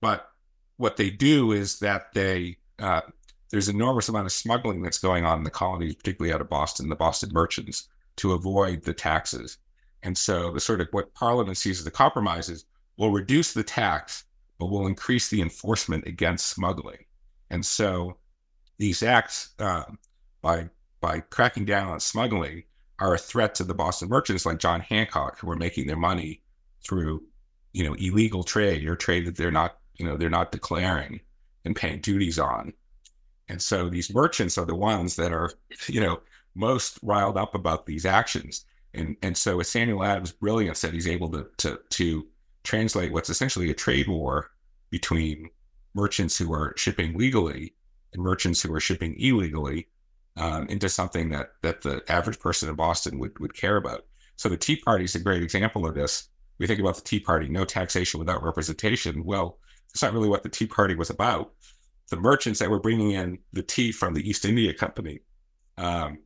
[0.01, 0.29] but
[0.77, 3.01] what they do is that they uh,
[3.49, 6.89] there's enormous amount of smuggling that's going on in the colonies, particularly out of Boston,
[6.89, 9.57] the Boston merchants, to avoid the taxes.
[10.03, 12.65] And so the sort of what Parliament sees as the compromise is
[12.97, 14.25] we'll reduce the tax,
[14.59, 17.05] but we'll increase the enforcement against smuggling.
[17.49, 18.17] And so
[18.77, 19.83] these acts, uh,
[20.41, 22.63] by by cracking down on smuggling,
[22.99, 26.41] are a threat to the Boston merchants like John Hancock, who are making their money
[26.83, 27.23] through,
[27.73, 31.19] you know, illegal trade or trade that they're not, you know, they're not declaring
[31.63, 32.73] and paying duties on.
[33.49, 35.51] And so these merchants are the ones that are,
[35.87, 36.21] you know,
[36.55, 38.65] most riled up about these actions.
[38.93, 42.27] And and so with Samuel Adams' brilliance that he's able to to to
[42.63, 44.49] translate what's essentially a trade war
[44.89, 45.49] between
[45.93, 47.73] merchants who are shipping legally
[48.13, 49.87] and merchants who are shipping illegally
[50.37, 54.05] um, into something that that the average person in Boston would would care about.
[54.35, 56.29] So the Tea Party is a great example of this.
[56.59, 59.23] We think about the Tea Party, no taxation without representation.
[59.23, 61.53] Well, it's not really what the Tea Party was about.
[62.09, 65.19] The merchants that were bringing in the tea from the East India Company
[65.77, 66.19] um,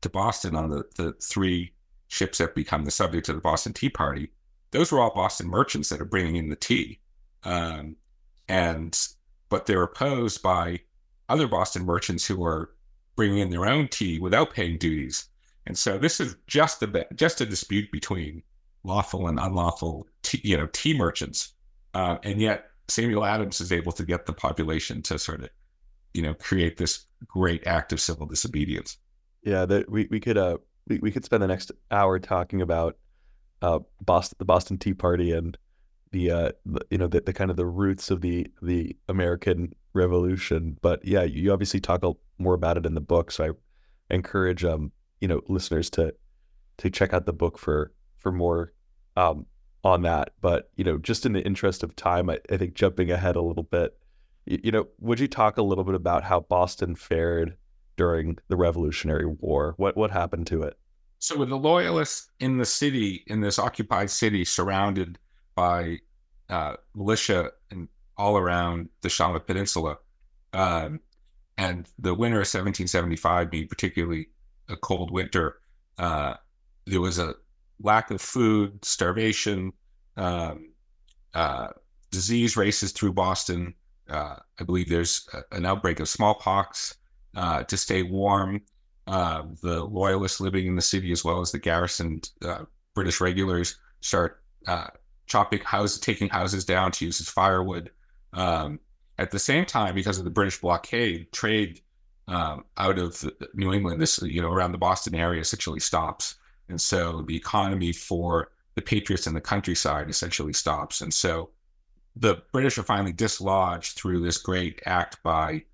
[0.00, 1.74] to Boston on the, the three
[2.08, 4.30] ships that become the subject of the Boston Tea Party,
[4.70, 7.00] those were all Boston merchants that are bringing in the tea.
[7.44, 7.96] Um,
[8.48, 8.98] and,
[9.48, 10.80] but they're opposed by
[11.28, 12.70] other Boston merchants who are
[13.16, 15.28] bringing in their own tea without paying duties.
[15.66, 18.42] And so this is just a just a dispute between
[18.82, 21.52] lawful and unlawful, tea, you know, tea merchants.
[21.94, 25.50] Uh, and yet Samuel Adams is able to get the population to sort of,
[26.14, 28.96] you know, create this great act of civil disobedience.
[29.42, 32.96] Yeah, that we we could uh we, we could spend the next hour talking about
[33.62, 35.56] uh, Boston, the Boston Tea Party, and
[36.12, 39.74] the, uh, the you know the, the, kind of the roots of the the American
[39.92, 40.78] Revolution.
[40.80, 42.02] But yeah, you obviously talk
[42.38, 43.44] more about it in the book, so
[44.10, 46.14] I encourage um you know listeners to
[46.78, 48.72] to check out the book for for more
[49.16, 49.46] um
[49.84, 50.32] on that.
[50.40, 53.42] But you know, just in the interest of time, I, I think jumping ahead a
[53.42, 53.96] little bit,
[54.46, 57.56] you, you know, would you talk a little bit about how Boston fared
[57.96, 59.74] during the Revolutionary War?
[59.76, 60.78] What what happened to it?
[61.18, 65.18] So, with the loyalists in the city, in this occupied city, surrounded
[65.54, 65.98] by
[66.48, 67.88] uh, militia and
[68.20, 69.96] all around the Shawmut Peninsula,
[70.52, 71.00] um,
[71.56, 74.28] and the winter of 1775 being particularly
[74.68, 75.60] a cold winter,
[75.98, 76.34] uh,
[76.86, 77.34] there was a
[77.82, 79.72] lack of food, starvation,
[80.16, 80.70] um,
[81.32, 81.68] uh,
[82.10, 83.74] disease races through Boston.
[84.08, 86.96] Uh, I believe there's a, an outbreak of smallpox
[87.34, 88.60] uh, to stay warm.
[89.06, 93.78] Uh, the loyalists living in the city, as well as the garrisoned uh, British regulars,
[94.00, 94.88] start uh,
[95.26, 97.90] chopping houses, taking houses down to use as firewood.
[98.32, 98.80] Um,
[99.18, 101.80] at the same time, because of the British blockade, trade
[102.28, 103.22] um, out of
[103.54, 106.36] New England, this you know around the Boston area, essentially stops,
[106.68, 111.00] and so the economy for the patriots in the countryside essentially stops.
[111.00, 111.50] And so
[112.16, 115.64] the British are finally dislodged through this great act by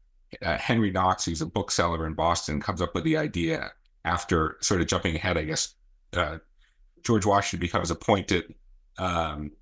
[0.42, 3.70] uh, Henry Knox, who's a bookseller in Boston, comes up with the idea
[4.04, 5.74] after sort of jumping ahead, I guess.
[6.12, 6.38] Uh,
[7.02, 8.54] George Washington becomes appointed
[8.98, 9.52] um,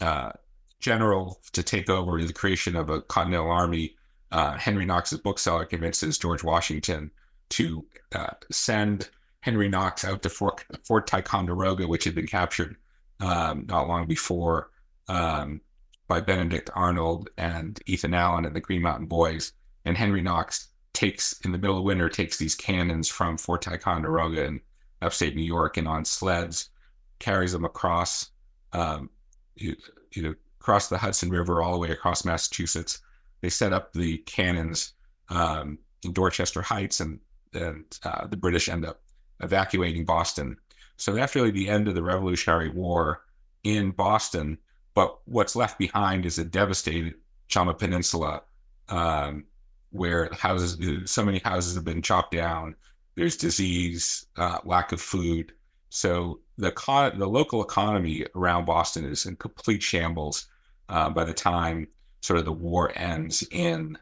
[0.00, 0.32] uh,
[0.80, 3.96] general to take over the creation of a Continental Army.
[4.30, 7.10] Uh, Henry Knox's bookseller convinces George Washington
[7.50, 9.08] to uh, send
[9.40, 12.76] Henry Knox out to Fort, Fort Ticonderoga, which had been captured
[13.20, 14.70] um, not long before
[15.08, 15.60] um,
[16.06, 19.52] by Benedict Arnold and Ethan Allen and the Green Mountain Boys
[19.84, 24.44] and Henry Knox takes in the middle of winter takes these cannons from Fort Ticonderoga
[24.44, 24.60] in
[25.00, 26.70] upstate New York and on sleds
[27.18, 28.30] carries them across
[28.72, 29.10] um,
[29.54, 29.76] you,
[30.12, 33.00] you know across the Hudson River all the way across Massachusetts.
[33.40, 34.94] They set up the cannons
[35.28, 37.20] um, in Dorchester Heights, and
[37.54, 39.00] and uh, the British end up
[39.40, 40.56] evacuating Boston.
[40.96, 43.22] So that's really the end of the Revolutionary War
[43.64, 44.58] in Boston.
[44.94, 47.14] But what's left behind is a devastated
[47.48, 48.42] Shawmut Peninsula
[48.88, 49.44] um,
[49.90, 52.74] where houses, so many houses have been chopped down.
[53.14, 55.52] There's disease, uh, lack of food.
[55.90, 56.72] So the
[57.16, 60.46] the local economy around Boston is in complete shambles.
[60.88, 61.88] uh, by the time
[62.20, 63.98] sort of the war ends in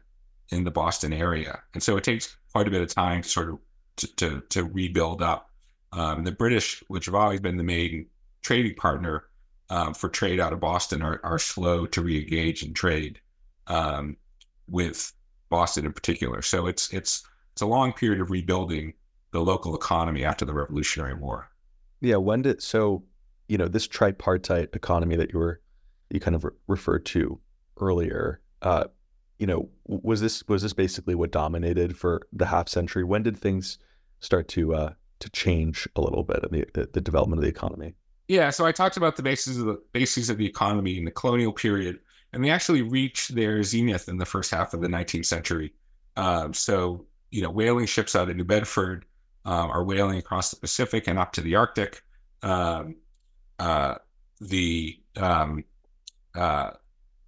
[0.49, 3.49] in the Boston area, and so it takes quite a bit of time to sort
[3.49, 3.59] of
[3.97, 5.49] to to, to rebuild up.
[5.93, 8.07] Um, the British, which have always been the main
[8.41, 9.25] trading partner
[9.69, 13.19] um, for trade out of Boston, are, are slow to re-engage in trade
[13.67, 14.17] um,
[14.69, 15.13] with
[15.49, 16.41] Boston in particular.
[16.41, 17.23] So it's it's
[17.53, 18.93] it's a long period of rebuilding
[19.31, 21.49] the local economy after the Revolutionary War.
[22.01, 23.03] Yeah, when did so
[23.47, 25.61] you know this tripartite economy that you were
[26.09, 27.39] you kind of re- referred to
[27.79, 28.41] earlier?
[28.61, 28.85] Uh,
[29.39, 33.03] you know, was this was this basically what dominated for the half century?
[33.03, 33.77] When did things
[34.19, 37.49] start to uh, to change a little bit in the, the, the development of the
[37.49, 37.93] economy?
[38.27, 41.11] Yeah, so I talked about the bases of the bases of the economy in the
[41.11, 41.99] colonial period,
[42.33, 45.73] and they actually reached their zenith in the first half of the 19th century.
[46.17, 49.05] Um, so you know, whaling ships out of New Bedford
[49.47, 52.03] um, are whaling across the Pacific and up to the Arctic.
[52.43, 52.97] Um,
[53.57, 53.95] uh,
[54.41, 55.63] the um,
[56.35, 56.71] uh,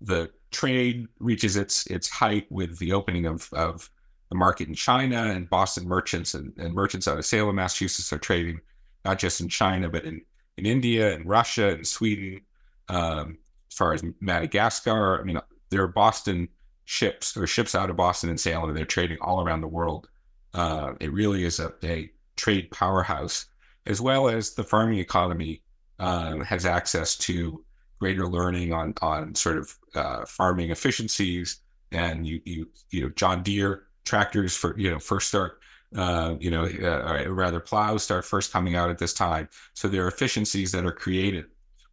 [0.01, 3.89] the trade reaches its its height with the opening of of
[4.29, 8.19] the market in China and Boston merchants and, and merchants out of Salem, Massachusetts are
[8.19, 8.59] trading
[9.05, 10.21] not just in China but in
[10.57, 12.41] in India and Russia and Sweden.
[12.89, 13.37] Um,
[13.71, 16.49] as far as Madagascar, I mean, there are Boston
[16.85, 20.09] ships or ships out of Boston and Salem, and they're trading all around the world.
[20.53, 23.47] Uh, it really is a, a, trade powerhouse,
[23.85, 25.61] as well as the farming economy
[25.99, 27.65] uh, has access to
[27.99, 31.59] greater learning on on sort of uh, farming efficiencies.
[31.91, 35.59] And you you you know John Deere tractors for you know first start
[35.95, 39.49] uh, you know uh, rather plows start first coming out at this time.
[39.73, 41.45] So there are efficiencies that are created,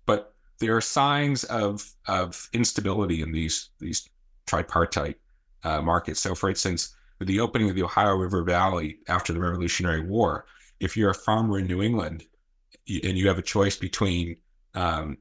[0.07, 4.09] but there are signs of of instability in these these
[4.47, 5.17] tripartite
[5.65, 6.17] uh, market.
[6.17, 10.47] So, for instance, with the opening of the Ohio River Valley after the Revolutionary War,
[10.81, 12.25] if you're a farmer in New England
[12.71, 14.37] and you have a choice between,
[14.75, 15.19] um,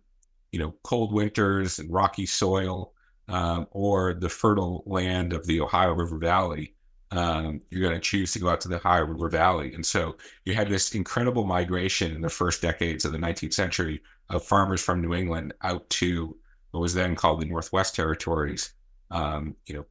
[0.51, 2.93] you know, cold winters and rocky soil
[3.27, 6.75] um, or the fertile land of the Ohio River Valley,
[7.11, 9.73] um, you're going to choose to go out to the Ohio River Valley.
[9.73, 14.01] And so you had this incredible migration in the first decades of the 19th century
[14.29, 16.35] of farmers from New England out to
[16.71, 18.73] what was then called the Northwest Territories
[19.11, 19.85] um, you know,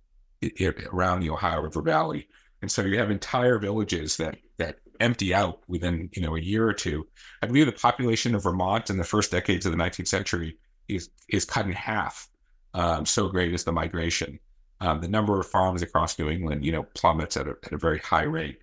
[0.92, 2.28] around the Ohio River Valley.
[2.62, 6.66] And so you have entire villages that that empty out within you know a year
[6.66, 7.07] or two.
[7.42, 10.57] I believe the population of Vermont in the first decades of the 19th century
[10.88, 12.28] is is cut in half.
[12.72, 14.38] Um, so great is the migration.
[14.80, 17.78] Um, the number of farms across New England, you know, plummets at a, at a
[17.78, 18.59] very high rate.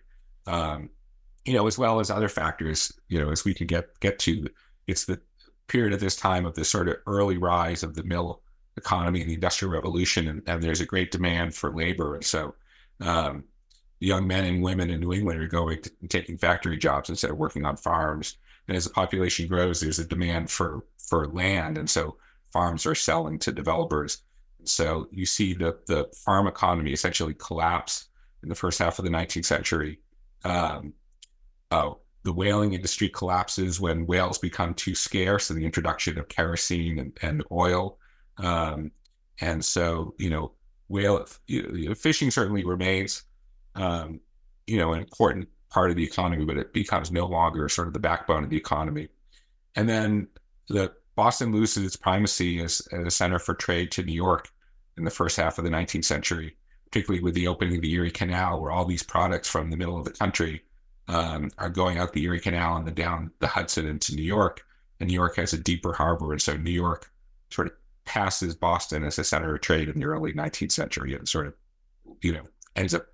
[0.45, 0.89] Um,
[1.45, 4.47] you know, as well as other factors, you know, as we can get get to,
[4.87, 5.19] it's the
[5.67, 8.41] period at this time of the sort of early rise of the mill
[8.77, 12.15] economy and the industrial revolution, and, and there's a great demand for labor.
[12.15, 12.55] And so,
[12.99, 13.43] um,
[13.99, 17.37] young men and women in New England are going to, taking factory jobs instead of
[17.37, 18.37] working on farms.
[18.67, 22.17] And as the population grows, there's a demand for for land, and so
[22.53, 24.23] farms are selling to developers.
[24.63, 28.07] So you see the the farm economy essentially collapse
[28.43, 29.99] in the first half of the 19th century.
[30.43, 30.93] Um,
[31.71, 36.99] oh, the whaling industry collapses when whales become too scarce, and the introduction of kerosene
[36.99, 37.97] and, and oil
[38.37, 38.91] um,
[39.39, 40.51] and so, you know,
[40.87, 43.23] whale you know, fishing certainly remains,
[43.75, 44.19] um,
[44.67, 47.93] you know, an important part of the economy, but it becomes no longer sort of
[47.93, 49.07] the backbone of the economy.
[49.75, 50.27] And then
[50.67, 54.49] the Boston loses its primacy as, as a center for trade to New York
[54.97, 58.11] in the first half of the 19th century, particularly with the opening of the Erie
[58.11, 60.61] Canal, where all these products from the middle of the country
[61.07, 64.65] um, are going out the Erie Canal and then down the Hudson into New York.
[64.99, 67.11] And New York has a deeper harbor, and so New York
[67.49, 67.73] sort of
[68.05, 71.53] passes Boston as a center of trade in the early 19th century and sort of,
[72.21, 72.43] you know,
[72.75, 73.05] ends up,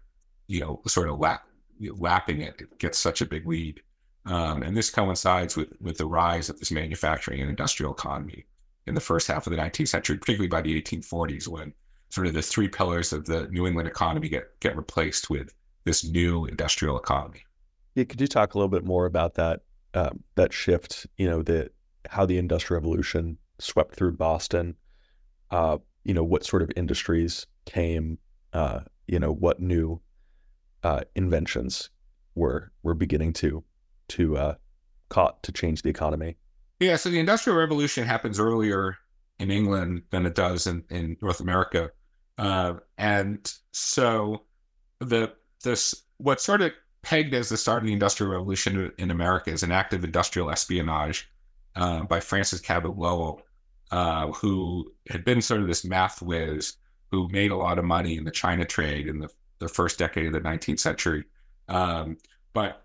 [0.48, 1.44] you know, sort of lap,
[1.80, 2.56] lapping it.
[2.60, 3.82] It gets such a big lead.
[4.26, 8.46] Um, and this coincides with, with the rise of this manufacturing and industrial economy
[8.86, 11.74] in the first half of the 19th century, particularly by the 1840s, when
[12.10, 15.54] sort of the three pillars of the New England economy get, get replaced with
[15.86, 17.44] this new industrial economy.
[17.96, 19.62] Yeah, could you talk a little bit more about that
[19.96, 21.08] um, that shift?
[21.18, 21.72] You know, the
[22.08, 24.76] how the Industrial Revolution swept through Boston.
[25.52, 28.18] Uh, you know, what sort of industries came?
[28.54, 30.02] Uh, you know, what new
[30.84, 31.90] uh, inventions
[32.36, 33.64] were were beginning to
[34.10, 34.56] to uh,
[35.10, 36.38] caught to change the economy?
[36.80, 38.98] Yeah, so the Industrial Revolution happens earlier
[39.40, 41.92] in England than it does in, in North America,
[42.38, 44.44] uh, and so
[45.00, 46.72] the this what sort of
[47.02, 51.30] pegged as the start of the Industrial Revolution in America is an active industrial espionage
[51.76, 53.42] uh, by Francis Cabot Lowell,
[53.92, 56.78] uh, who had been sort of this math whiz
[57.12, 59.30] who made a lot of money in the China trade in the,
[59.60, 61.24] the first decade of the 19th century.
[61.70, 62.18] Um,
[62.54, 62.84] but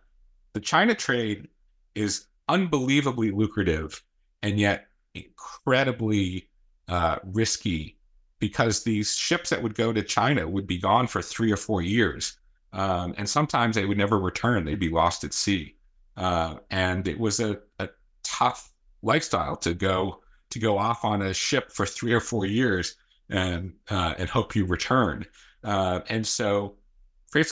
[0.53, 1.49] the China trade
[1.95, 4.03] is unbelievably lucrative
[4.43, 6.49] and yet incredibly
[6.89, 7.97] uh, risky
[8.39, 11.83] because these ships that would go to China would be gone for three or four
[11.83, 12.39] years.
[12.73, 15.77] Um, and sometimes they would never return, they'd be lost at sea.
[16.17, 17.89] Uh, and it was a, a
[18.23, 18.73] tough
[19.03, 20.22] lifestyle to go
[20.53, 22.97] to go off on a ship for three or four years
[23.31, 25.27] and uh, and hope you return.
[25.65, 26.77] Uh, and so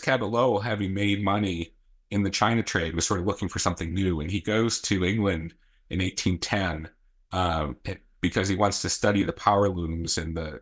[0.03, 1.75] Cabot Lowell, having made money
[2.11, 5.05] in the China trade, was sort of looking for something new, and he goes to
[5.05, 5.55] England
[5.89, 6.89] in 1810
[7.33, 7.77] um,
[8.21, 10.61] because he wants to study the power looms in the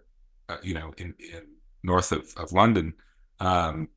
[0.48, 1.46] uh, you know, in, in,
[1.82, 2.92] north of, of London,
[3.40, 3.88] um,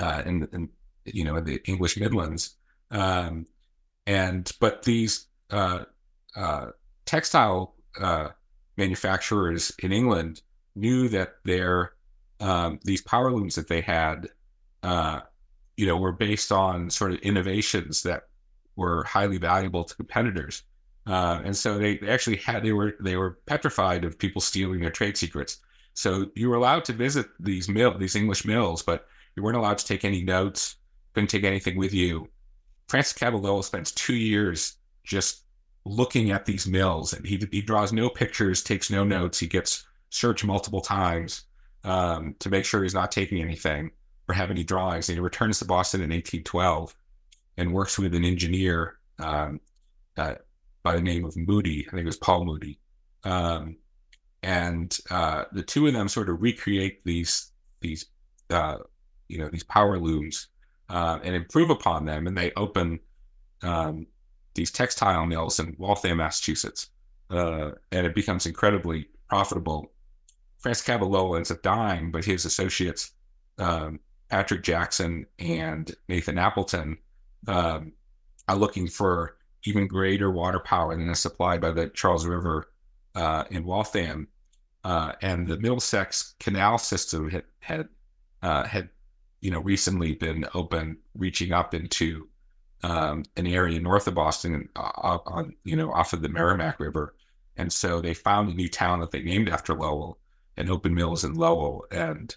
[0.00, 0.68] uh, in, in,
[1.04, 2.56] you know, in the English Midlands.
[2.90, 3.46] Um,
[4.06, 5.84] and, but these uh,
[6.36, 6.66] uh
[7.06, 8.28] textile uh,
[8.76, 10.42] manufacturers in England
[10.74, 11.92] knew that their,
[12.40, 14.28] um, these power looms that they had,
[14.82, 15.20] uh,
[15.76, 18.24] you know, were based on sort of innovations that
[18.76, 20.62] were highly valuable to competitors.
[21.06, 24.90] Uh, and so they, actually had they were they were petrified of people stealing their
[24.90, 25.58] trade secrets.
[25.94, 29.78] So you were allowed to visit these mill, these English mills, but you weren't allowed
[29.78, 30.76] to take any notes,
[31.12, 32.28] couldn't take anything with you.
[32.88, 35.43] Francis Lowell spends two years just
[35.84, 39.38] looking at these mills, and he he draws no pictures, takes no notes.
[39.38, 41.42] He gets searched multiple times
[41.82, 43.90] um, to make sure he's not taking anything
[44.28, 45.08] or have any drawings.
[45.08, 46.94] And he returns to Boston in 1812
[47.56, 49.60] and works with an engineer um,
[50.16, 50.36] uh,
[50.82, 51.86] by the name of Moody.
[51.86, 52.78] I think it was Paul Moody.
[53.24, 53.76] Um,
[54.42, 58.06] and uh, the two of them sort of recreate these these
[58.50, 58.78] uh,
[59.28, 60.48] you know these power looms
[60.90, 63.00] uh, and improve upon them, and they open
[63.62, 64.06] um,
[64.54, 66.90] these textile mills in Waltham, Massachusetts,
[67.30, 69.92] uh, and it becomes incredibly profitable.
[70.58, 73.12] Francis Lowell ends up dying, but his associates
[73.58, 76.98] um, Patrick Jackson and Nathan Appleton
[77.46, 77.92] um,
[78.48, 82.70] are looking for even greater water power than is supplied by the Charles River
[83.14, 84.28] uh, in Waltham,
[84.84, 87.88] uh, and the Middlesex Canal system had had
[88.42, 88.90] uh, had
[89.40, 92.28] you know recently been open, reaching up into
[92.84, 97.14] um, an area north of Boston, uh, on you know off of the Merrimack River,
[97.56, 100.18] and so they found a new town that they named after Lowell
[100.58, 102.36] and opened mills in Lowell, and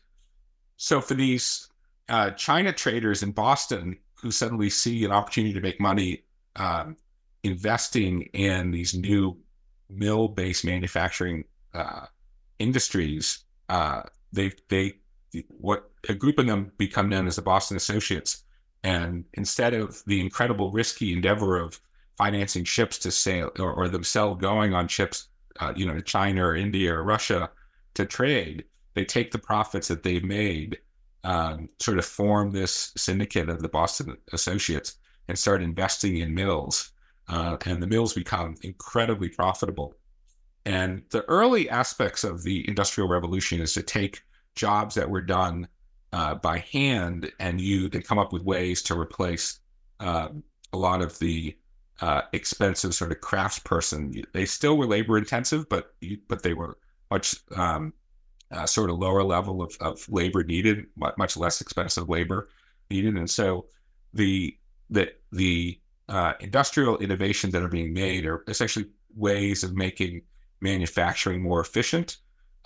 [0.78, 1.68] so for these
[2.08, 6.24] uh, China traders in Boston who suddenly see an opportunity to make money
[6.56, 6.95] um,
[7.43, 9.38] investing in these new
[9.89, 11.43] mill-based manufacturing
[11.74, 12.06] uh,
[12.58, 14.93] industries, uh, they they
[15.50, 18.43] what a group of them become known as the Boston Associates,
[18.88, 21.78] and instead of the incredible risky endeavor of
[22.18, 25.28] financing ships to sail or, or themselves going on ships,
[25.60, 27.50] uh, you know, to China or India or Russia
[27.96, 28.64] to trade,
[28.94, 30.78] they take the profits that they've made,
[31.26, 34.96] um, sort of form this syndicate of the Boston Associates
[35.28, 36.94] and start investing in mills,
[37.28, 39.96] uh, and the mills become incredibly profitable.
[40.66, 44.22] And the early aspects of the Industrial Revolution is to take
[44.56, 45.68] jobs that were done
[46.18, 49.59] uh, by hand and you can come up with ways to replace
[49.99, 50.30] uh,
[50.74, 51.55] a lot of the
[52.01, 54.26] uh, expensive sort of craftsperson.
[54.34, 55.93] They still were labor intensive, but
[56.28, 56.80] but they were
[57.11, 57.93] much um,
[58.51, 62.49] uh, sort of lower level of, of labor needed, much less expensive labor
[62.89, 63.68] needed, and so
[64.13, 64.57] the
[64.89, 70.22] the the uh, industrial innovations that are being made are essentially ways of making
[70.61, 72.18] manufacturing more efficient.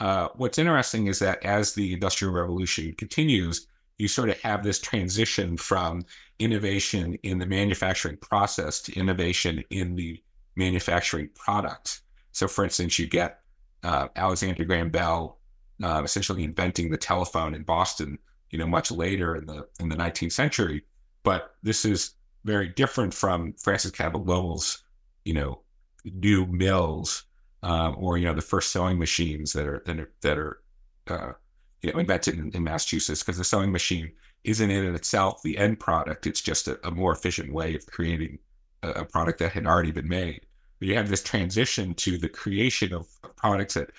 [0.02, 3.68] Uh, what's interesting is that as the Industrial Revolution continues,
[4.00, 6.04] you sort of have this transition from
[6.40, 10.20] innovation in the manufacturing process to innovation in the
[10.56, 12.02] manufacturing product.
[12.32, 13.42] So, for instance, you get
[13.84, 15.38] uh, Alexander Graham Bell
[15.84, 18.18] uh, essentially inventing the telephone in Boston,
[18.50, 20.84] you know, much later in the in the 19th century.
[21.22, 24.84] But this is very different from Francis Cabot Lowell's,
[25.26, 25.62] you know,
[26.04, 27.26] new mills
[27.64, 30.62] um, or you know the first sewing machines that are that are, that are
[31.08, 31.34] uh,
[31.82, 34.12] you know invented in, in Massachusetts because the sewing machine
[34.44, 38.40] isn't in itself the end product; it's just a, a more efficient way of creating
[38.84, 40.42] a, a, product that had already been made.
[40.80, 43.92] But you have this transition to the creation of products that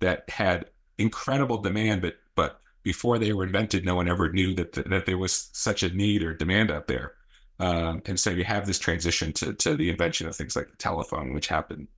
[0.00, 0.66] that had
[0.98, 5.18] incredible demand, but but before they were invented, no one ever knew that that there
[5.18, 7.14] was such a need or demand out there.
[7.60, 10.76] Um, and so you have this transition to to the invention of things like the
[10.76, 11.88] telephone, which happened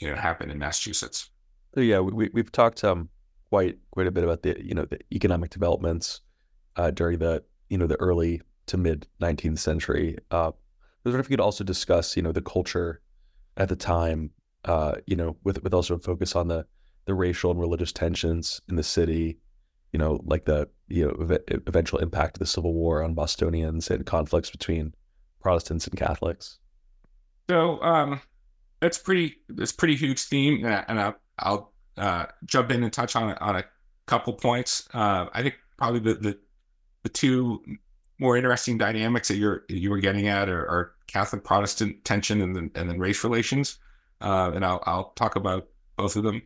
[0.00, 1.30] you know happen in Massachusetts.
[1.74, 3.08] So yeah, we we've talked um
[3.50, 6.20] quite quite a bit about the you know the economic developments
[6.76, 10.16] uh, during the you know the early to mid 19th century.
[10.30, 13.00] Uh, I was wondering if you could also discuss you know the culture
[13.56, 14.30] at the time,
[14.64, 16.66] uh, you know, with with also a focus on the
[17.06, 19.38] the racial and religious tensions in the city,
[19.92, 23.90] you know, like the you know ev- eventual impact of the Civil War on Bostonians
[23.90, 24.94] and conflicts between
[25.40, 26.58] Protestants and Catholics.
[27.48, 28.20] So, um,
[28.80, 31.14] that's pretty that's pretty huge theme, and, I,
[31.48, 33.64] will uh, jump in and touch on on a
[34.06, 34.88] couple points.
[34.92, 36.38] Uh, I think probably the, the
[37.02, 37.62] the two
[38.18, 42.54] more interesting dynamics that you're you were getting at are, are Catholic Protestant tension and
[42.54, 43.78] then and then race relations.
[44.20, 46.42] Uh, and I'll I'll talk about both of them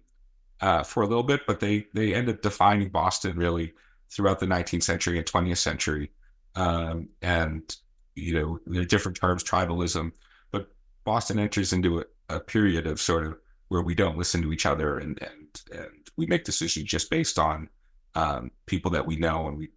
[0.60, 3.72] uh, for a little bit, but they they end up defining Boston really
[4.10, 6.10] throughout the 19th century and 20th century.
[6.54, 7.76] Um, and
[8.14, 10.12] you know, there are different terms, tribalism,
[10.52, 10.68] but
[11.04, 13.36] Boston enters into a, a period of sort of
[13.68, 17.38] where we don't listen to each other and and and we make decisions just based
[17.38, 17.68] on
[18.14, 19.70] um, people that we know and we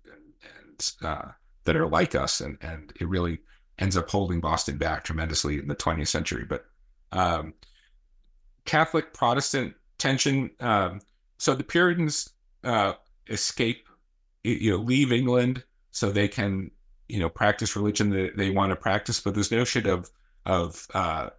[0.43, 1.31] and, uh,
[1.63, 3.39] that are like us, and and it really
[3.79, 6.45] ends up holding Boston back tremendously in the 20th century.
[6.47, 6.65] But
[7.11, 7.53] um,
[8.65, 10.51] Catholic Protestant tension.
[10.59, 11.01] Um,
[11.37, 12.29] so the Puritans
[12.63, 12.93] uh,
[13.27, 13.87] escape,
[14.43, 16.71] you know, leave England so they can,
[17.07, 19.19] you know, practice religion that they want to practice.
[19.19, 20.09] But this notion of
[20.45, 21.29] of uh,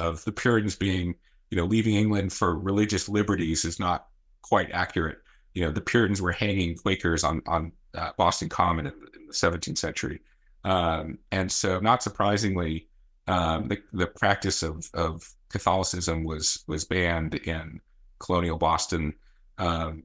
[0.00, 1.14] of the Puritans being,
[1.50, 4.08] you know, leaving England for religious liberties is not
[4.42, 5.18] quite accurate.
[5.54, 9.32] You know, the Puritans were hanging Quakers on on uh, Boston Common in, in, the
[9.32, 10.20] 17th century,
[10.64, 12.88] um, and so not surprisingly,
[13.26, 17.80] um, the the practice of of Catholicism was was banned in
[18.18, 19.14] colonial Boston.
[19.58, 20.04] Um,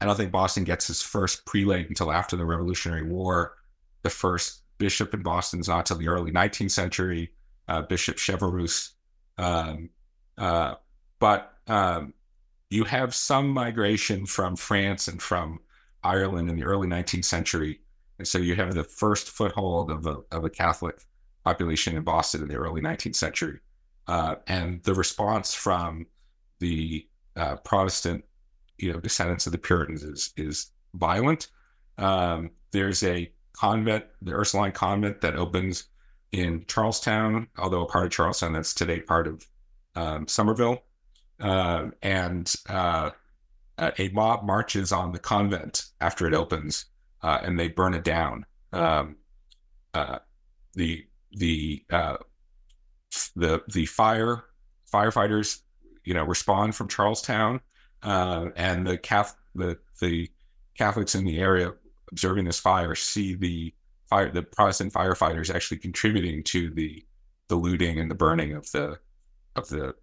[0.00, 3.54] I don't think Boston gets its first prelate until after the Revolutionary War.
[4.02, 7.30] The first bishop in Boston is not until the early 19th century,
[7.68, 8.90] uh, Bishop Cheverus.
[9.38, 9.90] Um,
[10.38, 10.74] uh,
[11.18, 12.14] but um,
[12.70, 15.60] you have some migration from France and from
[16.02, 17.80] Ireland in the early 19th century.
[18.18, 21.00] And so you have the first foothold of a, of a Catholic
[21.44, 23.60] population in Boston in the early 19th century.
[24.06, 26.06] Uh, and the response from
[26.58, 27.06] the
[27.36, 28.24] uh, Protestant,
[28.78, 31.48] you know, descendants of the Puritans is is violent.
[31.98, 35.84] Um, there's a convent, the Ursuline convent, that opens
[36.34, 39.46] in Charlestown, although a part of Charlestown that's today part of
[39.94, 40.82] um, Somerville,
[41.38, 43.10] uh, and uh,
[43.78, 46.86] a mob marches on the convent after it opens,
[47.22, 48.44] uh, and they burn it down.
[48.72, 49.16] Um,
[49.94, 50.18] uh,
[50.74, 52.16] the the uh,
[53.36, 54.44] the the fire
[54.92, 55.60] firefighters,
[56.04, 57.60] you know, respond from Charlestown,
[58.02, 60.28] uh, and the Catholic the the
[60.76, 61.72] Catholics in the area
[62.10, 63.72] observing this fire see the
[64.08, 67.04] fire the Protestant firefighters actually contributing to the
[67.48, 68.98] the looting and the burning of the
[69.56, 69.94] of the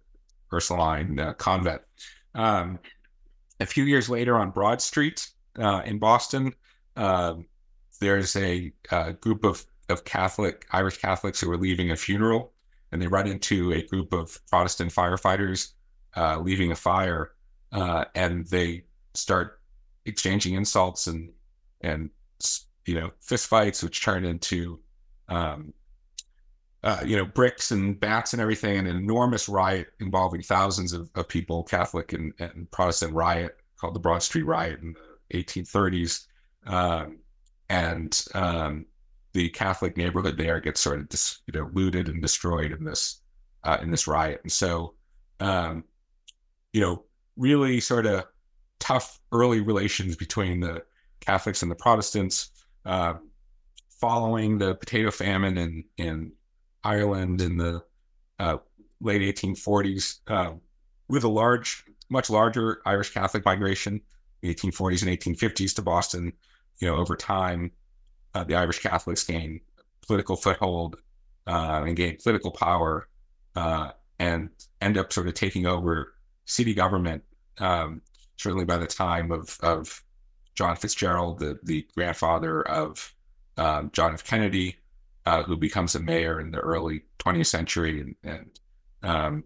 [0.52, 1.82] Ursuline uh, convent.
[2.34, 2.78] Um,
[3.60, 5.28] a few years later, on Broad Street
[5.58, 6.52] uh, in Boston,
[6.96, 7.34] uh,
[8.00, 12.52] there's a, a, uh, group of of Catholic Irish Catholics who are leaving a funeral,
[12.90, 15.72] and they run into a group of Protestant firefighters
[16.16, 17.32] uh, leaving a fire,
[17.72, 18.84] uh, and they
[19.14, 19.60] start
[20.04, 21.30] exchanging insults and
[21.80, 22.10] and
[22.86, 24.80] you know fistfights, which turn into
[25.28, 25.72] um,
[26.82, 31.10] uh, you know bricks and bats and everything, and an enormous riot involving thousands of,
[31.14, 34.94] of people, Catholic and, and Protestant riot called the Broad Street Riot in
[35.30, 36.26] the 1830s.
[36.66, 37.18] Um,
[37.68, 38.86] and um,
[39.32, 43.20] the Catholic neighborhood there gets sort of dis, you know looted and destroyed in this
[43.64, 44.40] uh, in this riot.
[44.42, 44.94] And so,
[45.40, 45.84] um,
[46.72, 47.04] you know,
[47.36, 48.24] really sort of
[48.78, 50.82] tough early relations between the
[51.20, 52.50] Catholics and the Protestants.
[52.84, 53.14] Uh,
[53.88, 56.32] following the potato famine in in
[56.82, 57.84] Ireland in the
[58.38, 58.58] uh,
[59.00, 60.52] late 1840s, uh,
[61.08, 64.00] with a large, much larger Irish Catholic migration,
[64.40, 66.32] the 1840s and 1850s to Boston.
[66.78, 67.70] You know, over time,
[68.34, 69.60] uh, the Irish Catholics gain
[70.04, 70.96] political foothold
[71.46, 73.08] uh, and gain political power
[74.18, 76.14] and end up sort of taking over
[76.44, 77.22] city government.
[77.58, 78.02] Um,
[78.36, 80.02] certainly by the time of, of
[80.54, 83.14] John Fitzgerald, the, the grandfather of
[83.56, 84.24] um, John F.
[84.24, 84.76] Kennedy,
[85.24, 88.00] uh, who becomes a mayor in the early 20th century.
[88.00, 88.60] And, and
[89.02, 89.44] um,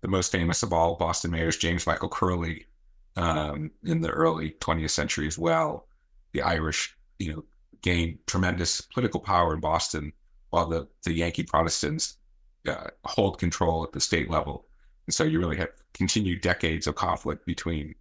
[0.00, 2.66] the most famous of all Boston mayors, James Michael Curley,
[3.16, 5.88] um, in the early 20th century as well.
[6.32, 7.44] The Irish, you know,
[7.82, 10.12] gained tremendous political power in Boston,
[10.50, 12.18] while the, the Yankee Protestants
[12.68, 14.66] uh, hold control at the state level.
[15.06, 17.94] And so you really have continued decades of conflict between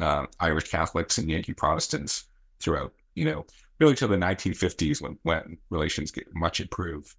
[0.00, 2.24] uh, Irish Catholics and Yankee Protestants
[2.60, 3.44] throughout, you know,
[3.78, 7.14] really till the 1950s when, when relations get much improved.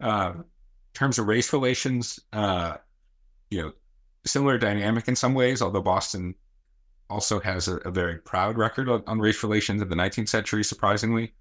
[0.00, 0.44] Uh, in
[0.94, 2.76] terms of race relations, uh,
[3.50, 3.72] you know,
[4.26, 6.34] similar dynamic in some ways, although Boston
[7.10, 10.64] also has a, a very proud record on, on, race relations in the 19th century,
[10.64, 11.32] surprisingly.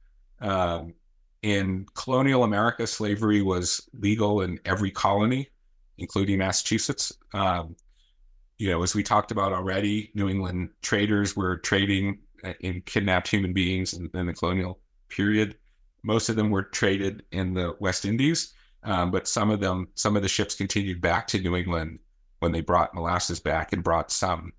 [0.41, 0.93] Um,
[1.41, 5.49] in colonial America, slavery was legal in every colony,
[5.97, 7.13] including Massachusetts.
[7.33, 7.75] Um,
[8.57, 13.27] you know, as we talked about already, New England traders were trading uh, in kidnapped
[13.27, 14.79] human beings in, in the colonial
[15.09, 15.55] period.
[16.03, 20.15] Most of them were traded in the West Indies, um, but some of them, some
[20.15, 21.99] of the ships continued back to New England
[22.39, 24.51] when they brought molasses back and brought some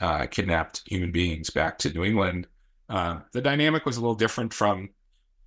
[0.00, 2.46] uh, kidnapped human beings back to New England.
[2.88, 4.88] Uh, the dynamic was a little different from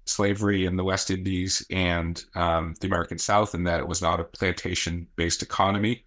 [0.06, 4.20] slavery in the West Indies and um, the American South in that it was not
[4.20, 6.04] a plantation based economy.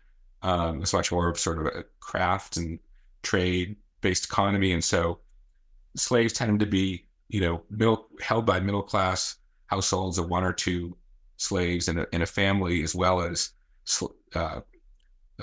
[0.46, 2.78] Um, it's much more of sort of a craft and
[3.22, 4.72] trade based economy.
[4.72, 5.18] And so
[5.96, 10.52] slaves tended to be, you know, middle, held by middle class households of one or
[10.52, 10.96] two
[11.36, 13.50] slaves in a, in a family, as well as
[14.36, 14.60] uh,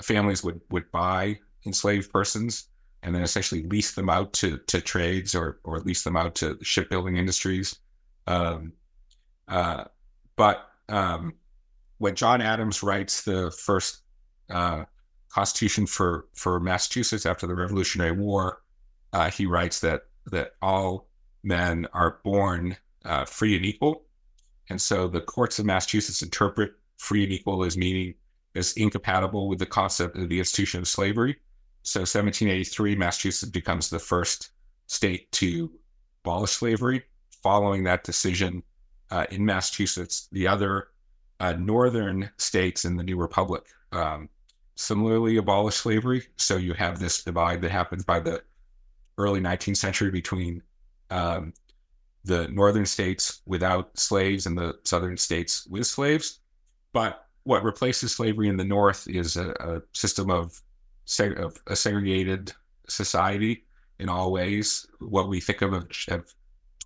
[0.00, 2.68] families would, would buy enslaved persons
[3.02, 6.58] and then essentially lease them out to, to trades or, or lease them out to
[6.62, 7.76] shipbuilding industries.
[8.26, 8.72] Um,
[9.48, 9.84] uh,
[10.36, 11.34] but um,
[11.98, 14.00] when John Adams writes the first
[14.48, 14.84] uh,
[15.34, 18.62] Constitution for for Massachusetts after the Revolutionary War,
[19.12, 21.08] uh, he writes that that all
[21.42, 24.04] men are born uh, free and equal,
[24.70, 28.14] and so the courts of Massachusetts interpret free and equal as meaning
[28.54, 31.36] as incompatible with the concept of the institution of slavery.
[31.82, 34.50] So 1783, Massachusetts becomes the first
[34.86, 35.70] state to
[36.24, 37.02] abolish slavery.
[37.42, 38.62] Following that decision
[39.10, 40.88] uh, in Massachusetts, the other
[41.40, 44.28] uh, northern states in the new republic um,
[44.76, 46.26] similarly abolished slavery.
[46.36, 48.42] So you have this divide that happens by the
[49.18, 50.62] early 19th century between
[51.10, 51.52] um,
[52.24, 56.40] the northern states without slaves and the southern states with slaves.
[56.92, 60.60] But what replaces slavery in the north is a, a system of,
[61.06, 62.52] seg- of a segregated
[62.88, 63.64] society
[63.98, 64.86] in all ways.
[64.98, 66.34] What we think of as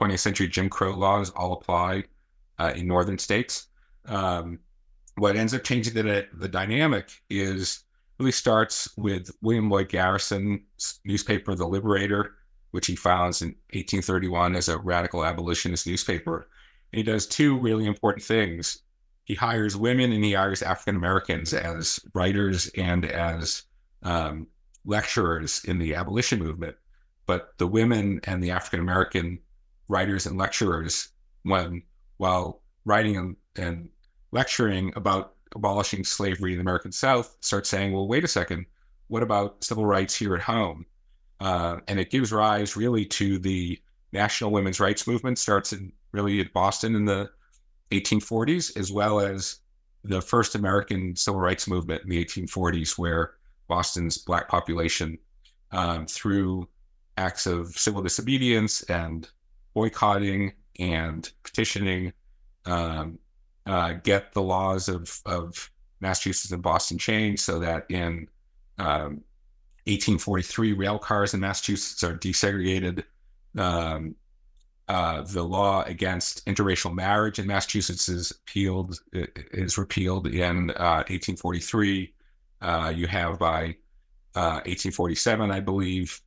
[0.01, 2.05] 20th century Jim Crow laws all apply
[2.59, 3.68] uh, in northern states.
[4.07, 4.59] Um,
[5.19, 7.85] what ends up changing the, the dynamic is
[8.19, 12.35] really starts with William Lloyd Garrison's newspaper, The Liberator,
[12.73, 16.49] which he founds in 1831 as a radical abolitionist newspaper.
[16.93, 18.83] And he does two really important things.
[19.25, 23.64] He hires women and he hires African Americans as writers and as
[24.03, 24.47] um,
[24.85, 26.77] lecturers in the abolition movement.
[27.27, 29.39] But the women and the African American
[29.89, 31.09] writers and lecturers,
[31.43, 31.83] when
[32.16, 33.89] while writing and, and
[34.31, 38.66] lecturing about abolishing slavery in the American South, start saying, well, wait a second,
[39.09, 40.85] what about civil rights here at home?
[41.41, 43.79] Uh, and it gives rise really to the
[44.12, 47.31] national women's rights movement, starts in really at Boston in the
[47.91, 49.61] 1840s, as well as
[50.05, 53.35] the first American civil rights movement in the 1840s, where
[53.66, 55.18] Boston's black population,
[55.72, 56.68] um, through
[57.16, 59.29] acts of civil disobedience and
[59.74, 62.12] boycotting and petitioning,
[62.64, 63.18] um,
[63.69, 68.27] uh, get the laws of, of Massachusetts and Boston changed so that in
[68.79, 69.23] um,
[69.87, 73.05] 1843, rail cars in Massachusetts are desegregated.
[73.57, 74.14] Um,
[74.89, 78.99] uh, the law against interracial marriage in Massachusetts is repealed.
[79.12, 82.14] Is repealed in uh, 1843.
[82.62, 83.77] Uh, you have by
[84.35, 86.21] 1847, uh, I believe,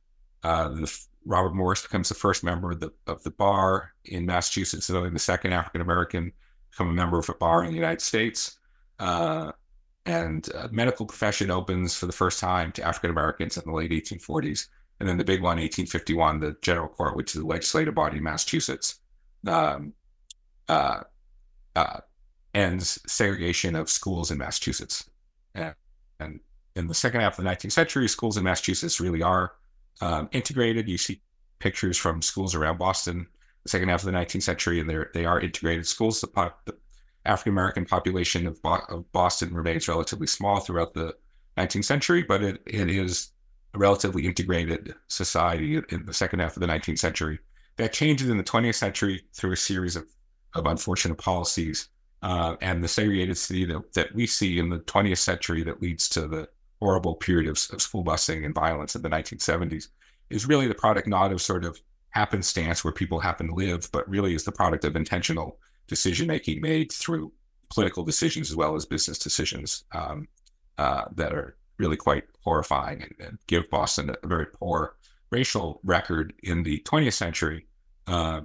[0.44, 4.88] uh, the, Robert Morris becomes the first member of the of the bar in Massachusetts,
[4.88, 6.32] and the second African American
[6.72, 8.58] become a member of a bar in the United States.
[8.98, 9.52] Uh,
[10.04, 13.92] and uh, medical profession opens for the first time to African Americans in the late
[13.92, 14.66] 1840s.
[14.98, 18.22] And then the big one, 1851, the General Court, which is the legislative body in
[18.24, 19.00] Massachusetts,
[19.46, 19.92] um,
[20.68, 21.00] uh,
[21.76, 21.98] uh,
[22.54, 25.08] ends segregation of schools in Massachusetts.
[25.54, 25.74] And,
[26.20, 26.40] and,
[26.74, 29.52] in the second half of the 19th century, schools in Massachusetts really are
[30.00, 30.88] um, integrated.
[30.88, 31.20] You see
[31.58, 33.26] pictures from schools around Boston
[33.70, 36.20] second half of the 19th century, and they're, they are integrated schools.
[36.20, 36.76] The, the
[37.24, 41.14] African American population of, Bo- of, Boston remains relatively small throughout the
[41.56, 43.30] 19th century, but it, it is
[43.74, 47.38] a relatively integrated society in the second half of the 19th century.
[47.76, 50.06] That changes in the 20th century through a series of,
[50.54, 51.88] of unfortunate policies
[52.22, 56.08] uh, and the segregated city that, that we see in the 20th century that leads
[56.10, 56.48] to the
[56.80, 59.88] horrible period of, of school busing and violence in the 1970s
[60.30, 61.80] is really the product not of sort of
[62.12, 65.58] happenstance where people happen to live, but really is the product of intentional
[65.88, 67.32] decision making made through
[67.68, 70.28] political decisions as well as business decisions um,
[70.78, 74.96] uh, that are really quite horrifying and, and, give Boston a very poor
[75.30, 77.66] racial record in the 20th century
[78.06, 78.42] uh,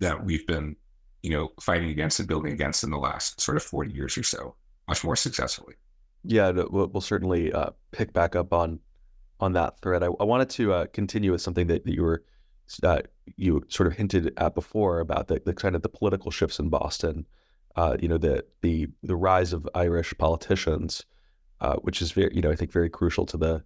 [0.00, 0.76] that we've been,
[1.22, 4.22] you know, fighting against and building against in the last sort of 40 years or
[4.22, 4.54] so,
[4.88, 5.74] much more successfully.
[6.24, 8.78] Yeah, we'll, certainly uh, pick back up on
[9.40, 10.04] on that thread.
[10.04, 12.22] I, I wanted to uh, continue with something that, that you were
[12.82, 13.02] uh,
[13.36, 16.68] you sort of hinted at before about the, the kind of the political shifts in
[16.68, 17.26] Boston.
[17.76, 21.04] Uh, you know, the the the rise of Irish politicians,
[21.60, 23.64] uh, which is very, you know, I think very crucial to the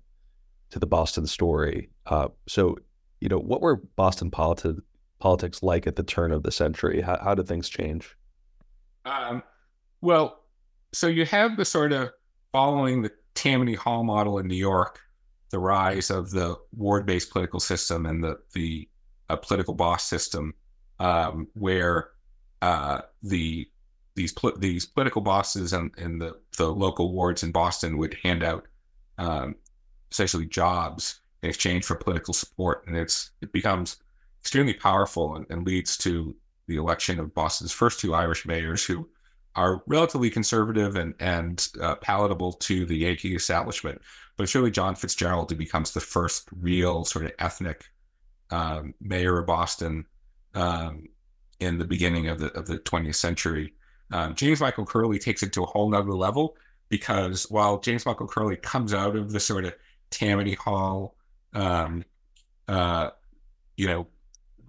[0.70, 1.90] to the Boston story.
[2.06, 2.76] Uh, so,
[3.20, 4.80] you know, what were Boston politi-
[5.18, 7.00] politics like at the turn of the century?
[7.00, 8.16] How, how did things change?
[9.04, 9.42] Um,
[10.00, 10.44] well,
[10.92, 12.10] so you have the sort of
[12.52, 15.00] following the Tammany Hall model in New York,
[15.50, 18.88] the rise of the ward-based political system and the the
[19.28, 20.54] uh, political boss system,
[20.98, 22.10] um, where
[22.62, 23.68] uh, the
[24.14, 28.66] these pl- these political bosses and the the local wards in Boston would hand out
[29.18, 29.54] um,
[30.10, 33.98] essentially jobs in exchange for political support, and it's it becomes
[34.40, 36.34] extremely powerful and, and leads to
[36.66, 39.08] the election of Boston's first two Irish mayors who
[39.54, 44.00] are relatively conservative and and uh, palatable to the Yankee establishment.
[44.36, 47.86] But it's really John Fitzgerald who becomes the first real sort of ethnic
[48.50, 50.06] um, mayor of Boston
[50.54, 51.08] um,
[51.60, 53.72] in the beginning of the of the 20th century.
[54.12, 56.56] Um, James Michael Curley takes it to a whole nother level
[56.88, 59.74] because while James Michael Curley comes out of the sort of
[60.10, 61.16] Tammany Hall,
[61.54, 62.04] um,
[62.68, 63.10] uh,
[63.76, 64.06] you know,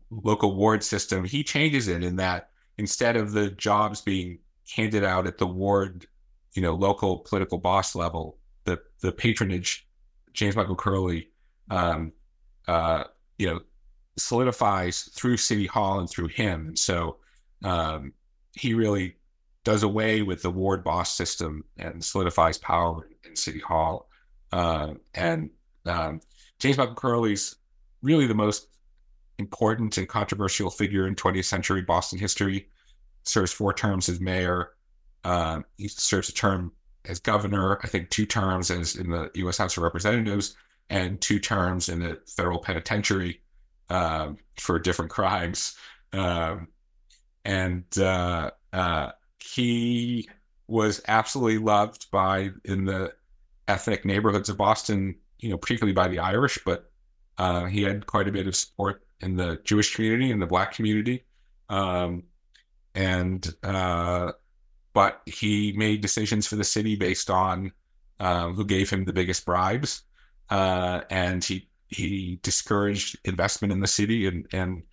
[0.10, 4.40] local ward system, he changes it in that instead of the jobs being
[4.76, 6.08] handed out at the ward,
[6.54, 9.88] you know, local political boss level, the the patronage,
[10.34, 11.30] James Michael Curley,
[11.70, 12.12] um,
[12.68, 13.04] uh,
[13.38, 13.60] you know,
[14.18, 16.68] solidifies through City Hall and through him.
[16.68, 17.18] And so
[17.64, 18.14] um,
[18.54, 19.16] he really
[19.64, 24.10] does away with the ward boss system and solidifies power in City Hall.
[24.52, 25.50] Uh, and
[25.86, 26.22] um,
[26.60, 27.56] James Michael Curley's
[28.02, 28.68] really the most
[29.40, 32.68] important and controversial figure in 20th century Boston history.
[33.24, 34.72] Serves four terms as mayor.
[35.24, 36.72] Uh, he serves a term
[37.06, 39.58] as governor, I think two terms as in the U.S.
[39.58, 40.56] House of Representatives,
[40.90, 43.42] and two terms in the federal penitentiary
[43.90, 45.76] uh, for different crimes.
[46.14, 46.68] Um,
[47.46, 50.30] and uh, uh, he
[50.68, 53.14] was absolutely loved by in the
[53.68, 56.90] ethnic neighborhoods of Boston, you know, particularly by the Irish, but
[57.38, 60.74] uh, he had quite a bit of support in the Jewish community and the Black
[60.74, 61.26] community.
[61.70, 62.24] Um,
[62.96, 64.32] and uh,
[64.94, 67.72] but he made decisions for the city based on
[68.20, 70.04] um, who gave him the biggest bribes,
[70.50, 74.84] uh, and he he discouraged investment in the city and and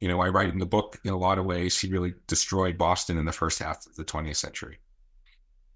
[0.00, 2.76] you know I write in the book in a lot of ways he really destroyed
[2.76, 4.78] Boston in the first half of the 20th century.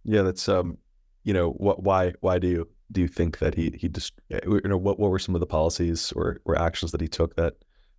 [0.04, 0.78] Yeah, that's um,
[1.24, 4.60] you know what why why do you do you think that he he just you
[4.64, 7.54] know what what were some of the policies or or actions that he took that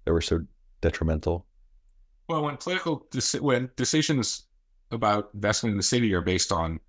[0.06, 0.40] that were so
[0.82, 1.46] detrimental?
[2.30, 3.06] Well, when political
[3.42, 4.48] when decisions
[4.92, 6.80] about investment in the city are based on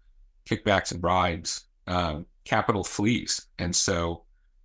[0.48, 4.24] kickbacks and bribes, uh, capital flees, and so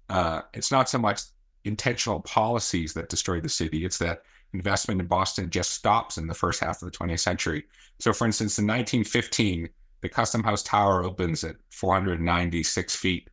[0.10, 1.22] uh, it's not so much
[1.66, 4.24] intentional policies that destroy the city; it's that
[4.54, 7.64] investment in Boston just stops in the first half of the 20th century.
[7.99, 9.70] So, for instance, in 1915,
[10.01, 13.30] the Custom House Tower opens at 496 feet.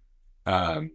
[0.46, 0.90] Um,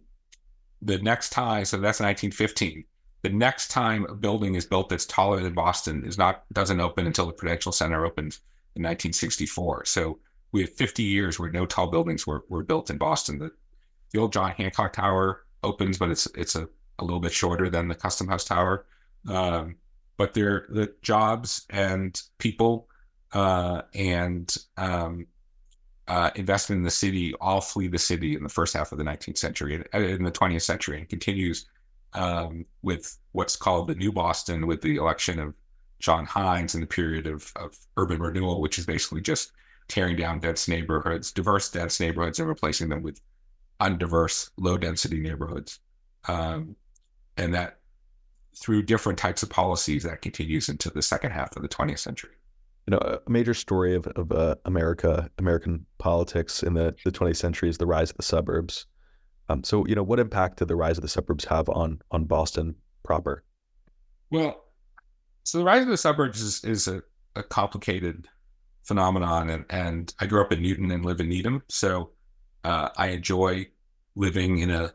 [0.82, 2.84] the next time, so that's 1915.
[3.22, 7.06] The next time a building is built that's taller than Boston is not doesn't open
[7.06, 8.40] until the Prudential Center opens
[8.76, 9.84] in 1964.
[9.86, 10.18] So
[10.52, 13.38] we have 50 years where no tall buildings were, were built in Boston.
[13.38, 13.50] The,
[14.12, 17.88] the old John Hancock Tower opens, but it's it's a, a little bit shorter than
[17.88, 18.86] the Custom House Tower.
[19.28, 19.76] Um,
[20.16, 22.88] but they're the jobs and people
[23.32, 25.26] uh, and um,
[26.08, 29.04] uh, investment in the city all flee the city in the first half of the
[29.04, 31.66] 19th century and in the 20th century and continues
[32.14, 35.54] um, with what's called the New Boston with the election of
[35.98, 39.52] John Hynes in the period of, of urban renewal, which is basically just
[39.88, 43.20] tearing down dense neighborhoods, diverse dense neighborhoods, and replacing them with
[43.80, 45.80] undiverse, low density neighborhoods.
[46.28, 46.76] Um,
[47.36, 47.78] and that
[48.58, 52.30] through different types of policies that continues into the second half of the 20th century.
[52.86, 57.36] You know, a major story of, of uh, America, American politics in the, the 20th
[57.36, 58.86] century is the rise of the suburbs.
[59.48, 62.24] Um, so, you know, what impact did the rise of the suburbs have on on
[62.24, 63.44] Boston proper?
[64.30, 64.64] Well,
[65.44, 67.02] so the rise of the suburbs is, is a,
[67.36, 68.26] a complicated
[68.82, 72.10] phenomenon, and, and I grew up in Newton and live in Needham, so
[72.66, 73.68] uh, I enjoy
[74.16, 74.92] living in a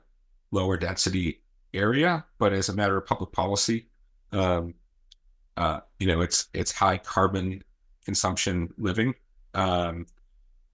[0.52, 1.42] lower density
[1.74, 2.26] area.
[2.38, 3.88] But as a matter of public policy,
[4.34, 4.74] um,
[5.56, 7.64] uh, you know, it's it's high carbon
[8.04, 9.16] consumption living,
[9.54, 10.06] um,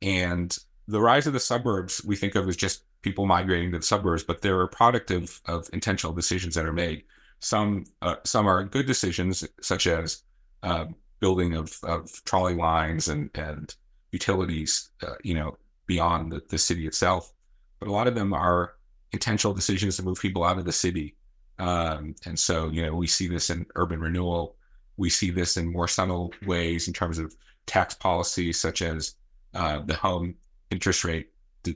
[0.01, 3.85] and the rise of the suburbs we think of as just people migrating to the
[3.85, 7.03] suburbs, but they're a product of of intentional decisions that are made.
[7.41, 10.23] Some uh, some are good decisions, such as
[10.63, 10.85] uh,
[11.19, 13.75] building of, of trolley lines and and
[14.11, 15.57] utilities, uh, you know,
[15.87, 17.33] beyond the, the city itself.
[17.79, 18.73] But a lot of them are
[19.11, 21.15] intentional decisions to move people out of the city.
[21.59, 24.55] Um, and so, you know, we see this in urban renewal.
[24.97, 27.35] We see this in more subtle ways in terms of
[27.65, 29.15] tax policy, such as
[29.53, 30.35] uh, the home
[30.69, 31.31] interest rate,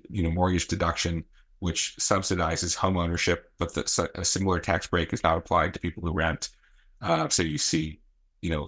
[0.09, 1.23] you know, mortgage deduction
[1.59, 6.01] which subsidizes home ownership, but the, a similar tax break is not applied to people
[6.01, 6.49] who rent.
[7.01, 7.99] Uh, so you see,
[8.41, 8.67] you know,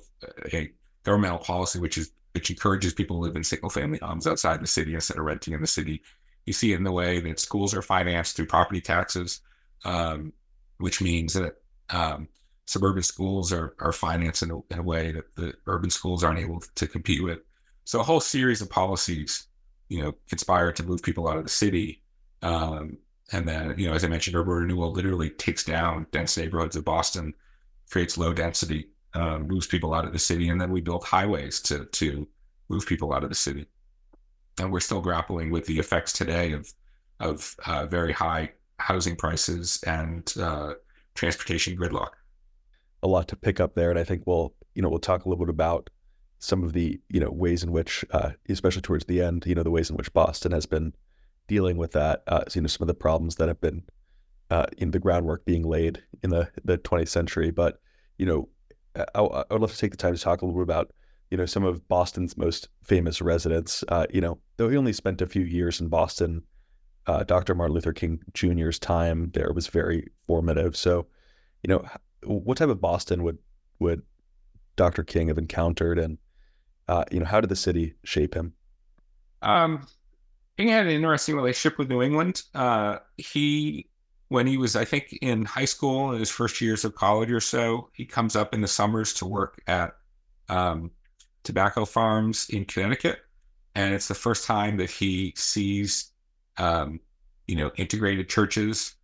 [0.54, 0.72] a
[1.02, 4.68] governmental policy which is which encourages people to live in single family homes outside the
[4.68, 6.02] city instead of renting in the city.
[6.46, 9.42] You see it in the way that schools are financed through property taxes.
[9.86, 10.34] um,
[10.78, 11.56] which means that
[11.90, 12.28] um,
[12.66, 16.40] suburban schools are are financed in a, in a, way that the urban schools aren't
[16.40, 17.40] able to compete with.
[17.86, 19.48] So a whole series of policies,
[19.90, 22.02] you know, conspire to move people out of the city.
[22.42, 22.98] Um,
[23.32, 26.86] and then, you know, as I mentioned, urban renewal literally takes down dense neighborhoods of
[26.86, 27.34] Boston,
[27.90, 31.60] creates low density, um, moves people out of the city, and then we build highways
[31.62, 32.28] to to
[32.70, 33.66] move people out of the city.
[34.60, 36.72] And we're still grappling with the effects today of
[37.20, 40.74] of uh, very high housing prices and uh,
[41.16, 42.12] transportation gridlock.
[43.02, 45.30] A lot to pick up there, and I think we'll you know we'll talk a
[45.30, 45.90] little bit about
[46.40, 49.64] some of the you know ways in which, uh, especially towards the end, you know
[49.64, 50.94] the ways in which Boston has been
[51.48, 52.24] dealing with that.
[52.28, 53.84] Uh, you know some of the problems that have been
[54.50, 57.52] uh, in the groundwork being laid in the the 20th century.
[57.52, 57.80] But
[58.18, 58.50] you know,
[58.96, 60.92] I, would love to take the time to talk a little bit about
[61.32, 63.84] you know some of Boston's most famous residents.
[63.88, 66.44] Uh, you know, though he only spent a few years in Boston,
[67.08, 67.56] uh, Dr.
[67.56, 70.76] Martin Luther King Jr.'s time there was very formative.
[70.78, 71.08] So,
[71.64, 71.86] you know,
[72.24, 73.40] what type of Boston would
[73.80, 74.04] would
[74.76, 75.04] Dr.
[75.04, 76.18] King have encountered, and
[76.88, 78.54] uh, you know, how did the city shape him?
[79.42, 79.88] Um,
[80.58, 82.44] King had an interesting relationship with New England.
[82.54, 83.88] Uh, he,
[84.34, 87.40] when he was, I think, in high school in his first years of college or
[87.40, 89.96] so, he comes up in the summers to work at
[90.50, 90.90] um,
[91.44, 93.20] tobacco farms in Connecticut,
[93.76, 96.14] and it's the first time that he sees,
[96.58, 97.00] um,
[97.48, 98.96] you know, integrated churches.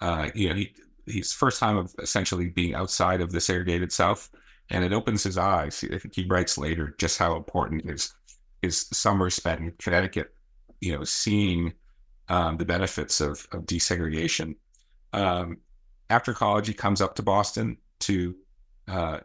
[0.00, 0.72] Uh, you know, he,
[1.04, 4.30] he's first time of essentially being outside of the segregated South,
[4.70, 5.84] and it opens his eyes.
[5.92, 8.14] I think he writes later just how important his
[8.62, 10.32] his summer spent in Connecticut,
[10.80, 11.72] you know, seeing
[12.28, 14.54] um, the benefits of of desegregation.
[15.16, 15.58] Um,
[16.10, 18.36] after college, he comes up to Boston to
[18.86, 19.18] uh,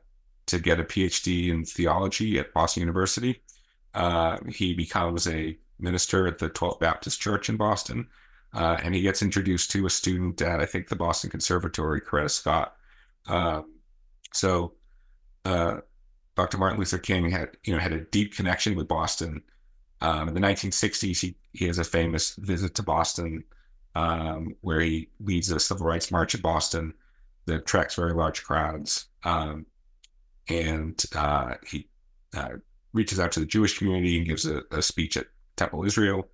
[0.48, 3.42] to get a PhD in theology at Boston University.
[3.94, 8.08] Uh, he becomes a minister at the 12th Baptist Church in Boston.
[8.54, 12.30] Uh, and he gets introduced to a student at I think the Boston Conservatory, Coretta
[12.30, 12.76] Scott.
[13.28, 13.76] Um,
[14.34, 14.74] so
[15.46, 15.78] uh,
[16.36, 16.58] Dr.
[16.58, 19.42] Martin Luther King had you know had a deep connection with Boston.
[20.02, 23.44] Um, in the 1960s, he he has a famous visit to Boston
[23.96, 26.94] um, where he leads a civil rights march in Boston
[27.46, 29.08] that attracts very large crowds.
[29.24, 29.66] Um,
[30.48, 31.88] and uh, he
[32.36, 32.54] uh,
[32.94, 36.28] reaches out to the Jewish community and gives a, a speech at Temple Israel.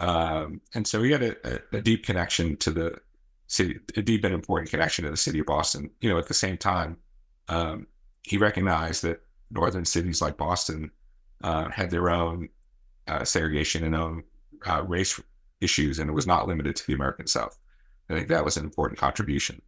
[0.00, 2.98] Um, and so he had a, a, a, deep connection to the
[3.46, 5.90] city, a deep and important connection to the city of Boston.
[6.00, 6.96] You know, at the same time,
[7.48, 7.86] um,
[8.22, 10.90] he recognized that northern cities like Boston
[11.44, 12.48] uh, had their own
[13.06, 14.24] uh, segregation and own
[14.66, 15.20] uh, race
[15.62, 17.58] issues, and it was not limited to the American South.
[18.10, 19.62] I think that was an important contribution.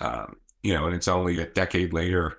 [0.00, 2.38] Um, you know, and it's only a decade later,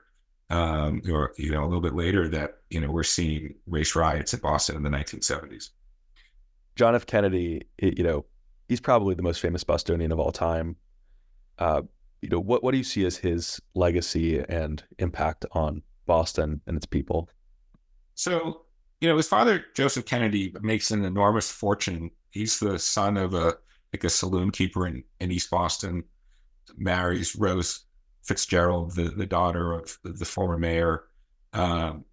[0.49, 4.33] um, or you know, a little bit later, that you know we're seeing race riots
[4.33, 5.69] in Boston in the 1970s.
[6.75, 7.05] John F.
[7.05, 8.25] Kennedy, you know,
[8.67, 10.75] he's probably the most famous Bostonian of all time.
[11.57, 11.81] Uh,
[12.21, 16.77] you know, what what do you see as his legacy and impact on Boston and
[16.77, 17.29] its people?
[18.15, 18.61] So,
[19.01, 22.11] you know, his father Joseph Kennedy makes an enormous fortune.
[22.31, 23.57] He's the son of a
[23.93, 26.03] like a saloon keeper in, in East Boston.
[26.77, 27.85] Marries Rose
[28.23, 31.05] Fitzgerald, the the daughter of the, the former mayor.
[31.53, 32.05] Um,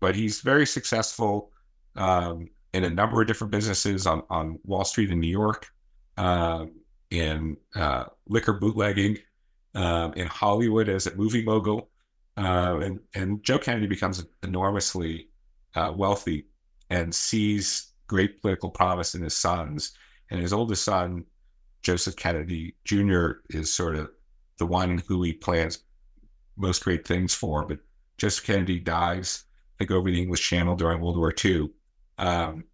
[0.00, 1.50] but he's very successful.
[1.96, 5.70] Um, in a number of different businesses on, on Wall Street in New York,
[6.16, 6.72] um,
[7.10, 9.18] in uh, liquor bootlegging,
[9.74, 11.90] um, in Hollywood as a movie mogul.
[12.36, 15.28] Uh, and, and Joe Kennedy becomes enormously
[15.74, 16.46] uh, wealthy
[16.88, 19.92] and sees great political promise in his sons.
[20.30, 21.24] And his oldest son,
[21.82, 24.10] Joseph Kennedy Jr., is sort of
[24.58, 25.78] the one who he plans
[26.56, 27.64] most great things for.
[27.64, 27.78] But
[28.18, 31.70] Joseph Kennedy dies, I think, over the English Channel during World War II.
[32.18, 32.64] Um,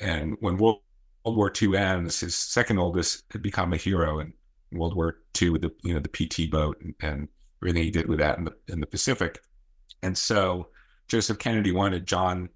[0.00, 0.80] and when World,
[1.24, 4.32] War II ends, his second oldest had become a hero in
[4.72, 7.28] World War II with the you know the PT boat and, and
[7.62, 9.40] everything he did with that in the in the Pacific.
[10.02, 10.68] And so
[11.08, 12.48] Joseph Kennedy wanted John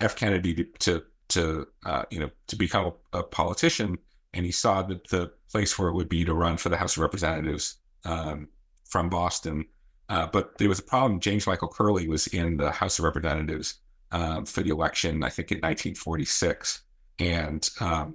[0.00, 0.16] F.
[0.16, 3.98] Kennedy to to, to uh, you know to become a, a, politician,
[4.34, 6.96] and he saw that the place where it would be to run for the House
[6.96, 8.48] of Representatives um,
[8.84, 9.64] from Boston.
[10.08, 11.18] Uh, but there was a problem.
[11.18, 13.80] James Michael Curley was in the House of Representatives,
[14.12, 16.82] um, for the election, I think in 1946.
[17.18, 18.14] And, um,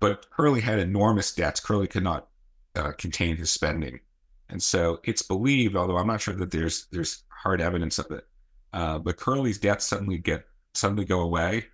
[0.00, 1.60] but Curley had enormous debts.
[1.60, 2.28] Curley could not
[2.76, 4.00] uh, contain his spending.
[4.48, 8.26] And so it's believed, although I'm not sure that there's there's hard evidence of it,
[8.72, 11.66] uh, but Curley's debts suddenly get suddenly go away,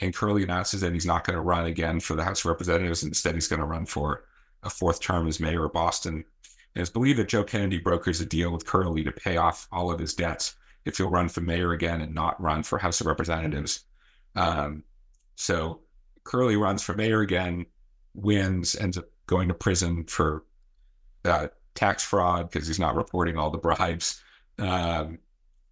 [0.00, 3.02] and Curley announces that he's not going to run again for the House of Representatives.
[3.02, 4.24] Instead, he's going to run for
[4.62, 6.24] a fourth term as mayor of Boston.
[6.74, 9.90] And it's believed that Joe Kennedy brokers a deal with Curley to pay off all
[9.92, 13.06] of his debts if he'll run for mayor again and not run for House of
[13.06, 13.84] Representatives.
[14.34, 14.82] Um,
[15.36, 15.80] so
[16.24, 17.66] Curley runs for mayor again,
[18.14, 20.44] wins, ends up going to prison for
[21.24, 24.22] uh, tax fraud because he's not reporting all the bribes.
[24.58, 25.18] Um,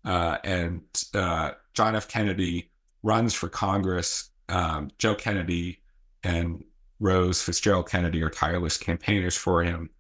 [0.05, 0.83] uh, and
[1.15, 2.09] uh, John F.
[2.09, 2.70] Kennedy
[3.03, 4.31] runs for Congress.
[4.49, 5.81] Um, Joe Kennedy
[6.23, 6.65] and
[6.99, 9.91] Rose Fitzgerald Kennedy are tireless campaigners for him.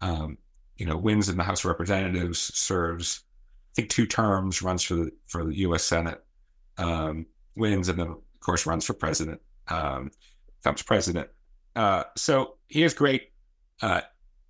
[0.00, 0.38] Um,
[0.76, 3.22] you know, wins in the House of Representatives, serves
[3.72, 5.84] I think two terms, runs for the for the U.S.
[5.84, 6.22] Senate,
[6.76, 7.26] um,
[7.56, 10.10] wins, and then of course runs for president, um,
[10.62, 11.28] becomes president.
[11.74, 13.30] Uh, so he has great
[13.80, 14.02] uh,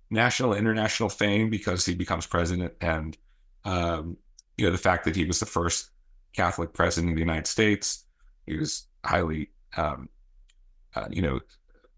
[0.09, 3.17] national, international fame because he becomes president, and
[3.63, 4.17] um,
[4.57, 5.91] you know the fact that he was the first
[6.35, 8.05] Catholic president of the United States.
[8.45, 10.09] He was highly, um,
[10.95, 11.39] uh, you know,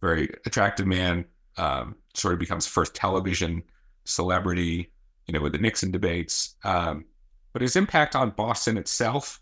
[0.01, 1.25] very attractive man.
[1.57, 3.63] Um, sort of becomes first television
[4.03, 4.91] celebrity,
[5.27, 6.55] you know, with the Nixon debates.
[6.63, 7.05] Um,
[7.53, 9.41] but his impact on Boston itself,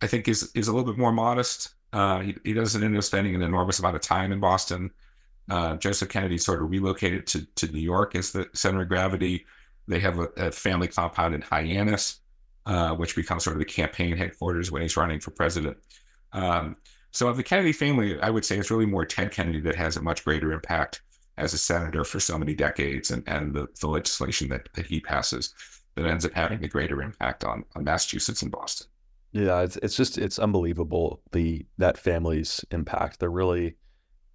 [0.00, 1.74] I think, is is a little bit more modest.
[1.92, 4.90] Uh, he, he, doesn't end up spending an enormous amount of time in Boston.
[5.50, 9.44] Uh, Joseph Kennedy sort of relocated to, to New York as the center of gravity.
[9.86, 12.20] They have a, a family compound in Hyannis,
[12.66, 15.76] uh, which becomes sort of the campaign headquarters when he's running for president.
[16.32, 16.76] Um,
[17.10, 19.96] so, of the Kennedy family, I would say it's really more Ted Kennedy that has
[19.96, 21.02] a much greater impact
[21.36, 25.00] as a senator for so many decades and, and the, the legislation that, that he
[25.00, 25.54] passes
[25.94, 28.86] that ends up having a greater impact on, on Massachusetts and Boston.
[29.32, 33.18] Yeah, it's it's just it's unbelievable the that family's impact.
[33.18, 33.76] There really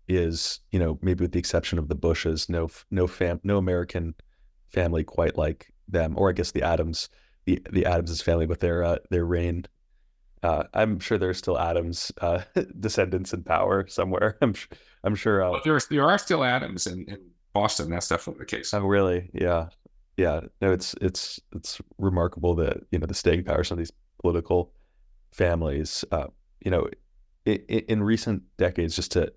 [0.08, 4.16] is, you know, maybe with the exception of the Bushes, no no fam no American
[4.74, 7.10] family quite like them, or I guess the Adams,
[7.48, 9.66] the the Adamses family with their uh, their reign.
[10.44, 12.42] Uh, I'm sure there's still Adams uh,
[12.80, 14.38] descendants in power somewhere.
[14.42, 14.54] I'm
[15.04, 15.44] I'm sure.
[15.44, 17.18] Uh, well, there there are still Adams in, in
[17.54, 17.90] Boston.
[17.90, 18.72] That's definitely the case.
[18.74, 19.32] Oh, really?
[19.34, 19.70] Yeah
[20.18, 23.80] yeah, no, it's it's it's remarkable that you know the staying power of some of
[23.80, 24.74] these political
[25.32, 26.04] families.
[26.12, 26.28] Uh,
[26.66, 26.90] you know,
[27.46, 29.32] in, in recent decades, just to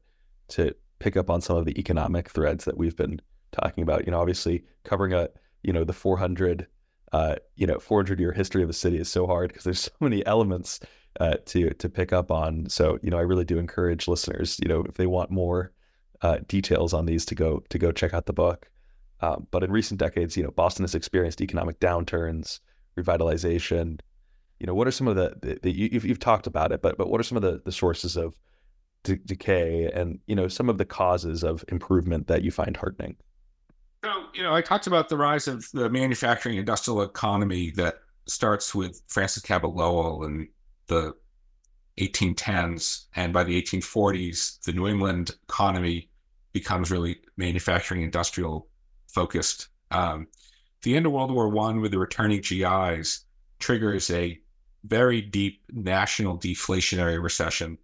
[0.49, 3.21] to pick up on some of the economic threads that we've been
[3.53, 4.07] talking about.
[4.07, 5.29] You know, obviously covering a
[5.63, 6.67] you know the 400
[7.13, 9.93] uh, you know 400 year history of the city is so hard because there's so
[10.01, 10.81] many elements
[11.19, 12.69] uh, to to pick up on.
[12.69, 15.73] So you know, I really do encourage listeners, you know, if they want more
[16.23, 18.71] uh, details on these, to go to go check out the book.
[19.21, 22.61] Um, but in recent decades, you know, Boston has experienced economic downturns,
[22.99, 24.01] revitalization.
[24.59, 26.97] You know, what are some of the, the, the you've, you've talked about it, but
[26.97, 28.35] but what are some of the, the sources of
[29.05, 33.17] de- decay and you know some of the causes of improvement that you find heartening?
[34.03, 38.75] So you know, I talked about the rise of the manufacturing industrial economy that starts
[38.75, 40.49] with Francis Cabot Lowell in
[40.87, 41.15] the
[41.99, 46.09] 1810s, and by the 1840s, the New England economy
[46.53, 48.69] becomes really manufacturing industrial
[49.09, 49.69] focused.
[49.91, 50.29] Um,
[50.83, 53.25] the end of World War One with the returning GIs
[53.59, 54.41] triggers a
[54.85, 57.77] very deep national deflationary recession.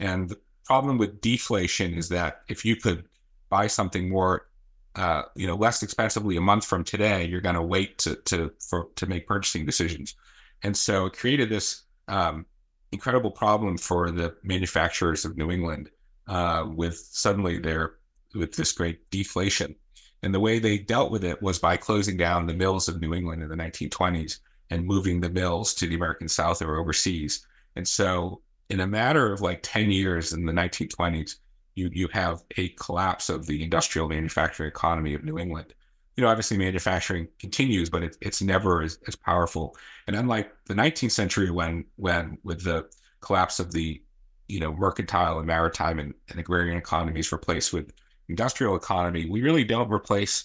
[0.00, 3.04] And the problem with deflation is that if you could
[3.50, 4.49] buy something more,
[4.96, 8.52] uh, you know, less expensively a month from today, you're going to wait to to
[8.58, 10.14] for to make purchasing decisions.
[10.62, 12.44] And so it created this um,
[12.92, 15.90] incredible problem for the manufacturers of New England
[16.26, 17.94] uh, with suddenly their
[18.34, 19.74] with this great deflation.
[20.22, 23.14] And the way they dealt with it was by closing down the mills of New
[23.14, 24.38] England in the 1920s
[24.70, 27.46] and moving the mills to the American South or overseas.
[27.76, 31.36] And so, in a matter of like 10 years in the 1920s,
[31.74, 35.74] you, you have a collapse of the industrial manufacturing economy of New England.
[36.16, 39.76] You know, obviously manufacturing continues, but it, it's never as, as powerful.
[40.06, 42.88] And unlike the 19th century, when when with the
[43.20, 44.02] collapse of the
[44.48, 47.92] you know mercantile and maritime and, and agrarian economies replaced with
[48.28, 50.44] industrial economy, we really don't replace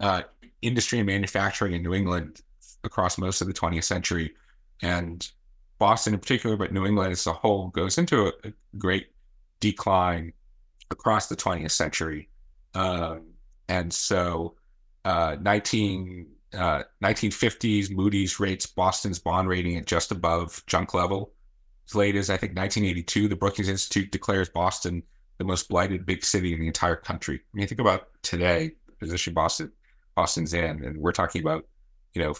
[0.00, 0.22] uh,
[0.62, 2.42] industry and manufacturing in New England
[2.84, 4.34] across most of the 20th century.
[4.82, 5.28] And
[5.78, 9.08] Boston in particular, but New England as a whole, goes into a, a great
[9.60, 10.32] decline
[10.90, 12.28] across the 20th century.
[12.74, 13.32] Um,
[13.68, 14.54] and so,
[15.04, 21.32] uh, 19, uh, 1950s, Moody's rates Boston's bond rating at just above junk level.
[21.88, 25.02] As late as I think 1982, the Brookings Institute declares Boston
[25.38, 27.36] the most blighted big city in the entire country.
[27.36, 29.70] I mean, think about today, the position Boston,
[30.14, 31.66] Boston's in, and we're talking about,
[32.14, 32.34] you know,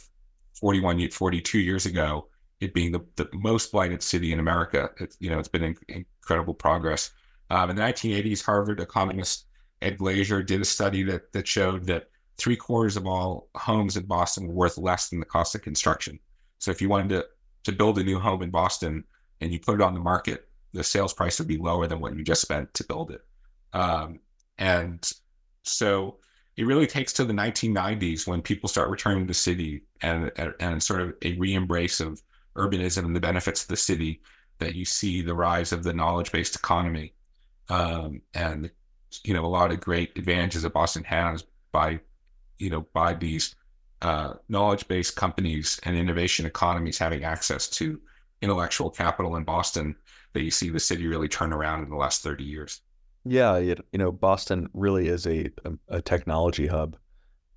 [0.60, 2.28] 41, 42 years ago,
[2.60, 4.90] it being the, the most blighted city in America.
[4.98, 7.10] It's, you know, it's been in, incredible progress.
[7.50, 9.46] Um, in the 1980s, Harvard economist
[9.82, 14.04] Ed Glaeser did a study that that showed that three quarters of all homes in
[14.04, 16.18] Boston were worth less than the cost of construction.
[16.58, 17.26] So if you wanted to
[17.64, 19.04] to build a new home in Boston
[19.40, 22.16] and you put it on the market, the sales price would be lower than what
[22.16, 23.22] you just spent to build it.
[23.72, 24.20] Um,
[24.58, 25.10] and
[25.64, 26.18] so
[26.56, 30.30] it really takes to the 1990s when people start returning to the city and,
[30.60, 32.22] and sort of a re-embrace of
[32.56, 34.20] urbanism and the benefits of the city
[34.58, 37.12] that you see the rise of the knowledge-based economy
[37.68, 38.70] um, and
[39.24, 42.00] you know a lot of great advantages that Boston has by
[42.58, 43.54] you know, by these
[44.02, 48.00] uh, knowledge-based companies and innovation economies having access to
[48.42, 49.96] intellectual capital in Boston
[50.32, 52.82] that you see the city really turn around in the last 30 years.
[53.24, 56.96] Yeah, it, you know, Boston really is a a, a technology hub.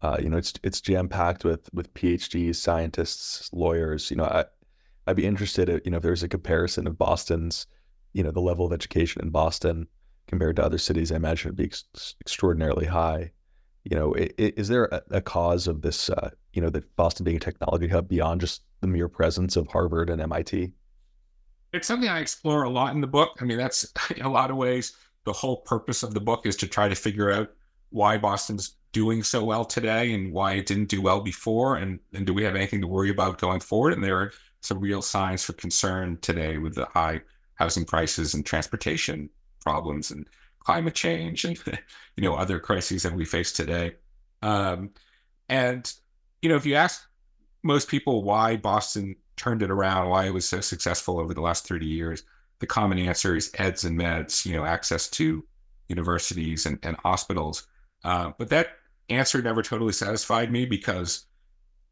[0.01, 4.09] Uh, you know, it's it's jam packed with with PhDs, scientists, lawyers.
[4.09, 4.45] You know, I
[5.05, 7.67] I'd be interested, in, you know, if there's a comparison of Boston's,
[8.13, 9.87] you know, the level of education in Boston
[10.29, 11.11] compared to other cities.
[11.11, 13.31] I imagine it'd be ex- extraordinarily high.
[13.83, 16.09] You know, is there a, a, cause of this?
[16.09, 19.67] Uh, you know, that Boston being a technology hub beyond just the mere presence of
[19.67, 20.71] Harvard and MIT?
[21.73, 23.37] It's something I explore a lot in the book.
[23.41, 24.93] I mean, that's in a lot of ways
[25.25, 27.51] the whole purpose of the book is to try to figure out
[27.89, 32.25] why Boston's doing so well today and why it didn't do well before and, and
[32.25, 35.43] do we have anything to worry about going forward and there are some real signs
[35.43, 37.21] for concern today with the high
[37.53, 39.29] housing prices and transportation
[39.61, 40.27] problems and
[40.59, 41.57] climate change and
[42.15, 43.93] you know other crises that we face today
[44.41, 44.89] um,
[45.47, 45.93] and
[46.41, 47.07] you know if you ask
[47.63, 51.67] most people why boston turned it around why it was so successful over the last
[51.67, 52.23] 30 years
[52.59, 55.43] the common answer is eds and meds, you know, access to
[55.87, 57.67] universities and, and hospitals.
[58.03, 58.77] Uh, but that
[59.09, 61.25] answer never totally satisfied me because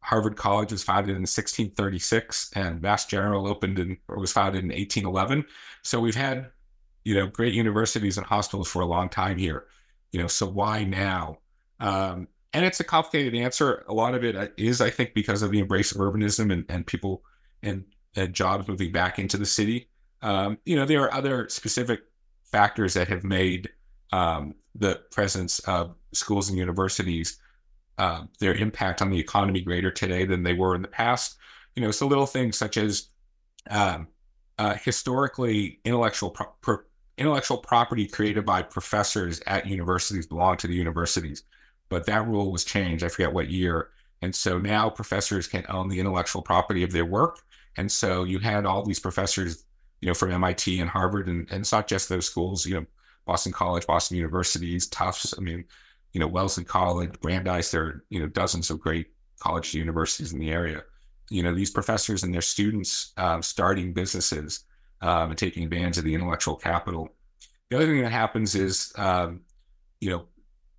[0.00, 4.68] Harvard College was founded in 1636 and Mass General opened in or was founded in
[4.68, 5.44] 1811.
[5.82, 6.50] So we've had,
[7.04, 9.66] you know, great universities and hospitals for a long time here.
[10.12, 11.38] You know, so why now?
[11.80, 13.84] Um, and it's a complicated answer.
[13.88, 14.48] A lot of it uh,
[14.84, 17.22] I think, because of the embrace of urbanism and, and people
[17.62, 17.84] and,
[18.16, 19.88] and jobs moving back into the city.
[20.22, 22.00] Um, you know, there are other specific
[22.44, 23.68] factors that have made
[24.12, 27.38] um, the presence of schools and universities,
[27.98, 31.36] uh, their impact on the economy greater today than they were in the past.
[31.76, 33.08] You know, so little things such as
[33.70, 34.08] um,
[34.58, 36.82] uh, historically intellectual pro- pro-
[37.18, 41.44] intellectual property created by professors at universities belong to the universities,
[41.88, 43.04] but that rule was changed.
[43.04, 43.90] I forget what year,
[44.22, 47.40] and so now professors can own the intellectual property of their work.
[47.76, 49.64] And so you had all these professors
[50.00, 52.86] you know, from MIT and Harvard, and, and it's not just those schools, you know,
[53.26, 55.34] Boston College, Boston Universities, Tufts.
[55.36, 55.64] I mean,
[56.12, 57.70] you know, Wellesley College, Brandeis.
[57.70, 59.08] There are you know dozens of great
[59.38, 60.82] college universities in the area.
[61.30, 64.64] You know, these professors and their students um, starting businesses
[65.00, 67.08] um, and taking advantage of the intellectual capital.
[67.70, 69.40] The other thing that happens is, um,
[70.00, 70.26] you know,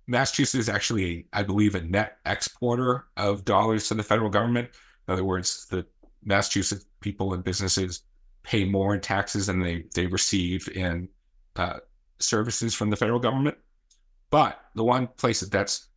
[0.06, 4.70] Massachusetts is actually, I believe, a net exporter of dollars to the federal government.
[5.06, 5.86] In other words, the
[6.24, 8.02] Massachusetts people and businesses
[8.42, 11.08] pay more in taxes than they they receive in
[11.56, 11.78] uh,
[12.18, 13.56] services from the federal government.
[14.30, 15.88] But the one place that that's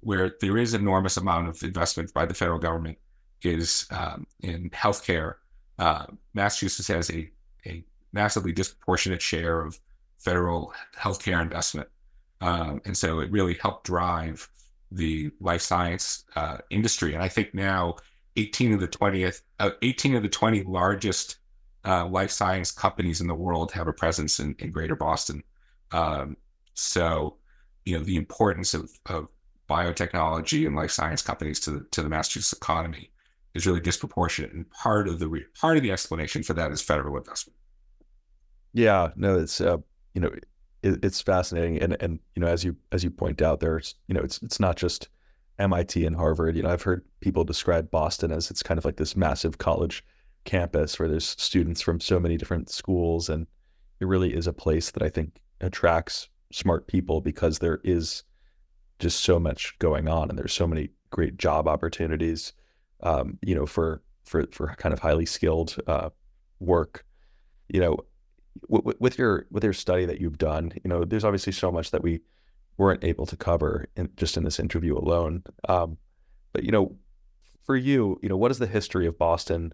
[0.00, 2.98] where there is an enormous amount of investment by the federal government
[3.42, 5.34] is um, in healthcare.
[5.78, 7.30] Uh, Massachusetts has a
[7.66, 9.78] a massively disproportionate share of
[10.18, 11.88] federal healthcare investment,
[12.40, 14.48] um, and so it really helped drive
[14.90, 17.14] the life science uh, industry.
[17.14, 17.96] And I think now
[18.36, 21.36] 18 of the 20th, uh, 18 of the 20 largest
[21.84, 25.42] uh, life science companies in the world have a presence in, in Greater Boston.
[25.92, 26.36] Um,
[26.74, 27.36] so,
[27.84, 29.28] you know, the importance of, of
[29.68, 33.10] biotechnology and life science companies to the, to the Massachusetts economy
[33.54, 36.80] is really disproportionate, and part of the re- part of the explanation for that is
[36.80, 37.56] federal investment.
[38.72, 39.78] Yeah, no, it's uh,
[40.14, 40.30] you know,
[40.82, 44.14] it, it's fascinating, and and you know, as you as you point out, there's you
[44.14, 45.08] know, it's it's not just
[45.58, 46.56] MIT and Harvard.
[46.56, 50.04] You know, I've heard people describe Boston as it's kind of like this massive college
[50.44, 53.46] campus where there's students from so many different schools and
[54.00, 58.24] it really is a place that I think attracts smart people because there is
[58.98, 62.52] just so much going on and there's so many great job opportunities
[63.02, 66.10] um, you know for for for kind of highly skilled uh,
[66.60, 67.04] work
[67.68, 67.98] you know
[68.70, 71.90] w- with your with your study that you've done you know there's obviously so much
[71.90, 72.20] that we
[72.78, 75.96] weren't able to cover in, just in this interview alone um,
[76.52, 76.94] but you know
[77.64, 79.72] for you you know what is the history of boston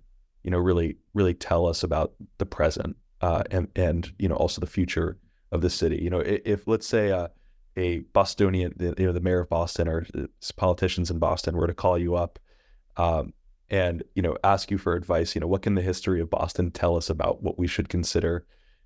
[0.48, 4.60] you know, really, really tell us about the present uh, and and you know also
[4.60, 5.18] the future
[5.52, 5.98] of the city.
[6.02, 7.30] You know, if, if let's say a,
[7.76, 10.06] a Bostonian, you know, the mayor of Boston or
[10.56, 12.38] politicians in Boston were to call you up
[12.98, 13.32] um,
[13.70, 16.70] and you know ask you for advice, you know, what can the history of Boston
[16.70, 18.44] tell us about what we should consider,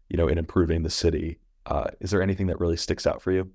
[0.09, 1.39] you know, in improving the city?
[1.67, 3.51] Uh, is there anything that really sticks out for you?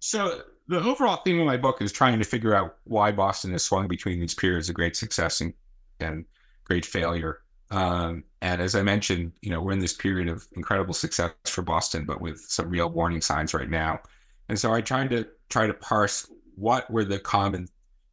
[0.00, 3.64] So the overall theme of my book is trying to figure out why Boston has
[3.64, 5.52] swung between these periods of great success and,
[5.98, 6.24] and
[6.64, 7.40] great failure.
[7.70, 11.62] Um, and as I mentioned, you know, we're in this period of incredible success for
[11.62, 14.00] Boston, but with some real warning signs right now.
[14.48, 17.68] And so I tried to try to parse what were the common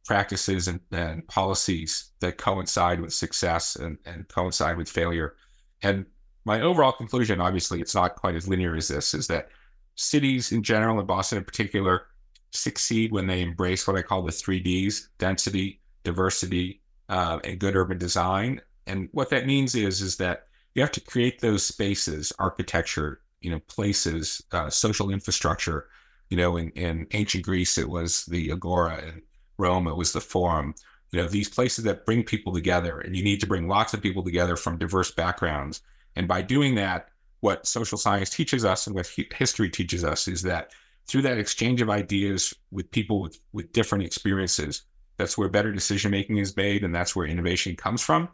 [0.06, 5.34] practices and, and policies that coincide with success and, and coincide with failure.
[5.82, 6.06] And
[6.44, 9.48] my overall conclusion, obviously, it's not quite as linear as this, is that
[9.96, 12.06] cities in general, and Boston in particular,
[12.52, 17.76] succeed when they embrace what I call the three Ds: density, diversity, uh, and good
[17.76, 18.60] urban design.
[18.86, 23.50] And what that means is is that you have to create those spaces, architecture, you
[23.50, 25.88] know, places, uh, social infrastructure.
[26.30, 29.02] You know, in, in ancient Greece, it was the agora.
[29.02, 29.22] In
[29.58, 30.74] Rome, it was the forum.
[31.12, 34.02] You know, these places that bring people together, and you need to bring lots of
[34.02, 35.82] people together from diverse backgrounds.
[36.16, 37.08] And by doing that,
[37.40, 40.72] what social science teaches us and what history teaches us is that
[41.06, 44.82] through that exchange of ideas with people with, with different experiences,
[45.16, 48.28] that's where better decision making is made, and that's where innovation comes from.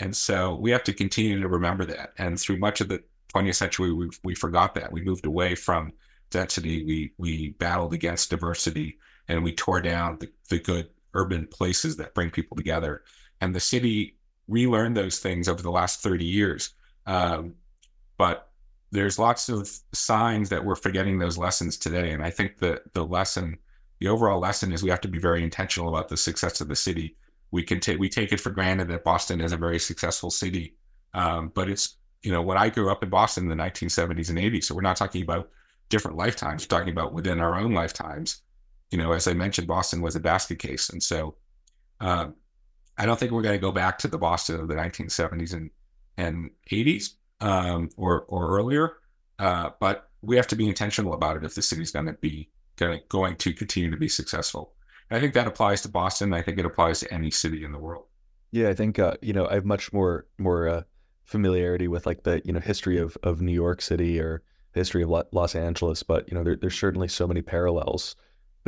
[0.00, 2.12] And so we have to continue to remember that.
[2.18, 3.02] And through much of the
[3.34, 4.92] 20th century, we we forgot that.
[4.92, 5.92] We moved away from
[6.30, 6.84] density.
[6.84, 8.98] We we battled against diversity,
[9.28, 13.02] and we tore down the, the good urban places that bring people together.
[13.40, 14.16] And the city
[14.48, 16.70] relearned those things over the last 30 years.
[17.06, 17.54] Um,
[18.16, 18.50] but
[18.90, 22.12] there's lots of signs that we're forgetting those lessons today.
[22.12, 23.58] And I think the the lesson,
[24.00, 26.76] the overall lesson is we have to be very intentional about the success of the
[26.76, 27.16] city.
[27.50, 30.74] We can take we take it for granted that Boston is a very successful city,
[31.14, 34.38] um, but it's you know when I grew up in Boston in the 1970s and
[34.38, 35.50] 80s, so we're not talking about
[35.88, 36.64] different lifetimes.
[36.64, 38.42] We're talking about within our own lifetimes.
[38.90, 41.36] You know, as I mentioned, Boston was a basket case, and so
[42.00, 42.28] uh,
[42.96, 45.70] I don't think we're going to go back to the Boston of the 1970s and
[46.16, 47.10] and 80s
[47.40, 48.96] um, or or earlier.
[49.38, 52.50] Uh, but we have to be intentional about it if the city's going to be
[52.76, 54.72] going going to continue to be successful.
[55.10, 56.32] And I think that applies to Boston.
[56.32, 58.06] I think it applies to any city in the world.
[58.50, 60.82] Yeah, I think uh, you know I have much more more uh,
[61.24, 64.42] familiarity with like the you know history of of New York City or
[64.72, 68.16] history of Los Angeles, but you know there, there's certainly so many parallels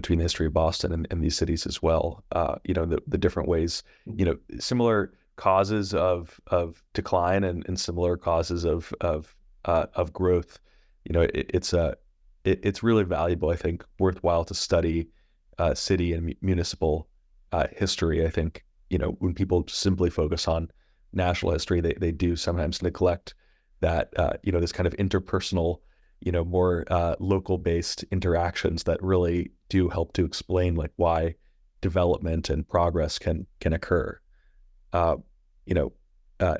[0.01, 2.24] between the history of Boston and, and these cities as well.
[2.32, 7.66] Uh, you know the the different ways, you know, similar causes of of decline and,
[7.68, 9.36] and similar causes of of
[9.66, 10.59] uh, of growth.
[11.05, 11.97] You know, it, it's a
[12.44, 13.51] it, it's really valuable.
[13.51, 15.09] I think worthwhile to study
[15.59, 17.06] uh, city and municipal
[17.52, 18.24] uh, history.
[18.24, 20.70] I think you know when people simply focus on
[21.12, 23.35] national history, they they do sometimes neglect
[23.81, 25.81] that uh, you know this kind of interpersonal,
[26.20, 31.34] you know, more uh, local based interactions that really do help to explain like why
[31.80, 34.18] development and progress can can occur.
[34.92, 35.16] Uh,
[35.66, 35.92] you know,
[36.40, 36.56] uh,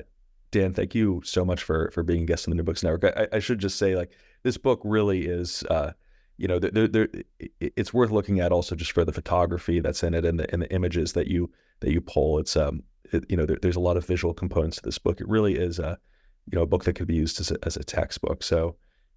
[0.51, 3.13] Dan, thank you so much for for being a guest on the New Books Network.
[3.15, 4.11] I, I should just say, like,
[4.43, 5.91] this book really is, uh,
[6.37, 6.59] you know,
[7.59, 10.61] it's worth looking at also just for the photography that's in it and the and
[10.61, 11.51] the images that you
[11.81, 12.39] that you pull.
[12.39, 12.83] It's um,
[13.13, 15.21] it, you know, there, there's a lot of visual components to this book.
[15.21, 15.99] It really is a,
[16.51, 18.43] you know, a book that could be used as a, as a textbook.
[18.43, 18.75] So,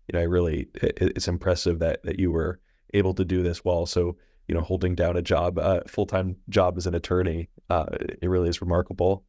[0.08, 2.60] you know, I really it, it's impressive that that you were
[2.92, 4.16] able to do this while also
[4.48, 7.48] you know holding down a job, uh, a full time job as an attorney.
[7.70, 9.24] Uh, it really is remarkable.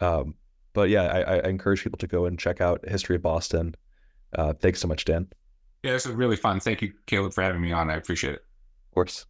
[0.00, 0.34] Um,
[0.72, 3.74] but yeah, I, I, encourage people to go and check out History of Boston.
[4.32, 5.28] Uh, thanks so much, Dan.
[5.82, 6.60] Yeah, this was really fun.
[6.60, 7.90] Thank you, Caleb, for having me on.
[7.90, 8.44] I appreciate it.
[8.88, 9.26] Of course.